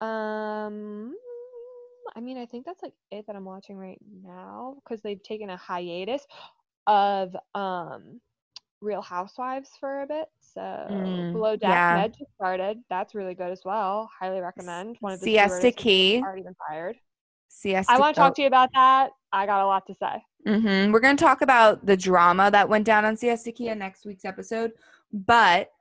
Um, 0.00 1.14
I 2.14 2.20
mean, 2.20 2.38
I 2.38 2.46
think 2.46 2.64
that's 2.64 2.82
like 2.82 2.92
it 3.10 3.26
that 3.26 3.36
I'm 3.36 3.44
watching 3.44 3.76
right 3.76 3.98
now 4.24 4.76
because 4.82 5.02
they've 5.02 5.22
taken 5.22 5.50
a 5.50 5.56
hiatus 5.56 6.26
of 6.86 7.36
um 7.54 8.20
Real 8.80 9.02
Housewives 9.02 9.70
for 9.80 10.02
a 10.02 10.06
bit. 10.06 10.28
So 10.40 10.60
Mm, 10.60 11.32
Below 11.32 11.56
Deck 11.56 11.70
yeah. 11.70 11.94
Med 11.96 12.14
just 12.16 12.32
started. 12.34 12.78
That's 12.88 13.14
really 13.14 13.34
good 13.34 13.50
as 13.50 13.62
well. 13.64 14.08
Highly 14.20 14.40
recommend. 14.40 14.96
One 15.00 15.12
of 15.12 15.20
the 15.20 15.26
Siesta 15.26 15.72
Key. 15.72 16.22
already 16.22 16.42
been 16.42 16.56
fired. 16.68 16.96
Siesta. 17.48 17.92
I 17.92 17.98
want 17.98 18.14
to 18.14 18.20
talk 18.20 18.34
to 18.36 18.42
you 18.42 18.46
about 18.48 18.70
that. 18.74 19.10
I 19.32 19.46
got 19.46 19.64
a 19.64 19.66
lot 19.66 19.86
to 19.88 19.94
say. 19.94 20.22
Mm-hmm. 20.46 20.92
We're 20.92 21.00
going 21.00 21.16
to 21.16 21.24
talk 21.24 21.40
about 21.40 21.84
the 21.84 21.96
drama 21.96 22.50
that 22.52 22.68
went 22.68 22.84
down 22.84 23.04
on 23.04 23.16
Siesta 23.16 23.50
Key 23.50 23.68
in 23.68 23.78
next 23.80 24.06
week's 24.06 24.24
episode. 24.24 24.72
But 25.12 25.72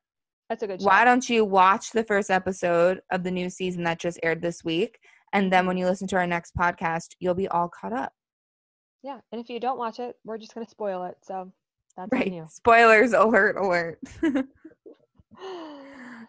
That's 0.50 0.64
a 0.64 0.68
good 0.68 0.82
show. 0.82 0.88
why 0.88 1.04
don't 1.04 1.30
you 1.30 1.44
watch 1.44 1.92
the 1.92 2.04
first 2.04 2.30
episode 2.30 3.02
of 3.12 3.24
the 3.24 3.32
new 3.32 3.50
season 3.50 3.84
that 3.84 4.00
just 4.00 4.20
aired 4.24 4.42
this 4.42 4.64
week? 4.64 4.98
And 5.34 5.52
then 5.52 5.68
when 5.68 5.78
you 5.78 5.86
listen 5.86 6.08
to 6.10 6.16
our 6.16 6.28
next 6.28 6.56
podcast, 6.56 7.16
you'll 7.20 7.34
be 7.34 7.48
all 7.50 7.70
caught 7.70 7.94
up. 7.94 8.14
yeah, 9.04 9.20
and 9.32 9.42
if 9.42 9.50
you 9.50 9.60
don't 9.60 9.78
watch 9.78 10.00
it, 10.00 10.16
we're 10.24 10.38
just 10.38 10.54
gonna 10.54 10.68
spoil 10.68 11.04
it. 11.04 11.16
So 11.22 11.52
that's 11.98 12.12
Right. 12.12 12.44
Spoilers 12.50 13.14
alert, 13.14 13.58
alert. 13.58 14.00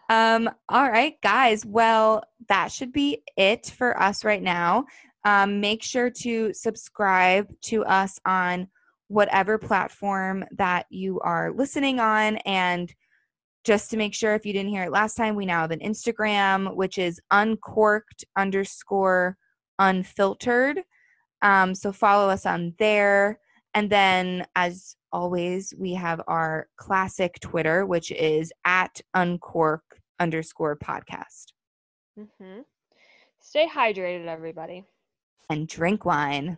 um, 0.09 0.49
all 0.67 0.89
right, 0.89 1.15
guys. 1.21 1.65
Well, 1.65 2.23
that 2.47 2.71
should 2.71 2.91
be 2.91 3.23
it 3.37 3.67
for 3.77 3.99
us 4.01 4.25
right 4.25 4.41
now. 4.41 4.85
Um, 5.25 5.59
make 5.59 5.83
sure 5.83 6.09
to 6.21 6.53
subscribe 6.53 7.47
to 7.63 7.85
us 7.85 8.19
on 8.25 8.67
whatever 9.07 9.57
platform 9.57 10.45
that 10.57 10.85
you 10.89 11.19
are 11.21 11.51
listening 11.51 11.99
on. 11.99 12.37
And 12.37 12.93
just 13.63 13.91
to 13.91 13.97
make 13.97 14.13
sure 14.13 14.35
if 14.35 14.45
you 14.45 14.53
didn't 14.53 14.69
hear 14.69 14.83
it 14.83 14.91
last 14.91 15.15
time, 15.15 15.35
we 15.35 15.45
now 15.45 15.61
have 15.61 15.71
an 15.71 15.79
Instagram, 15.79 16.75
which 16.75 16.97
is 16.97 17.19
uncorked 17.31 18.23
underscore 18.37 19.37
unfiltered. 19.79 20.81
Um, 21.41 21.73
so 21.73 21.91
follow 21.91 22.29
us 22.29 22.45
on 22.45 22.75
there. 22.79 23.39
And 23.73 23.89
then, 23.89 24.45
as 24.55 24.95
always, 25.11 25.73
we 25.77 25.93
have 25.93 26.21
our 26.27 26.67
classic 26.77 27.39
Twitter, 27.39 27.85
which 27.85 28.11
is 28.11 28.51
at 28.65 28.99
uncork 29.13 29.83
underscore 30.19 30.77
podcast. 30.77 31.53
Mm-hmm. 32.19 32.61
Stay 33.39 33.67
hydrated, 33.67 34.27
everybody. 34.27 34.85
And 35.49 35.67
drink 35.67 36.05
wine. 36.05 36.57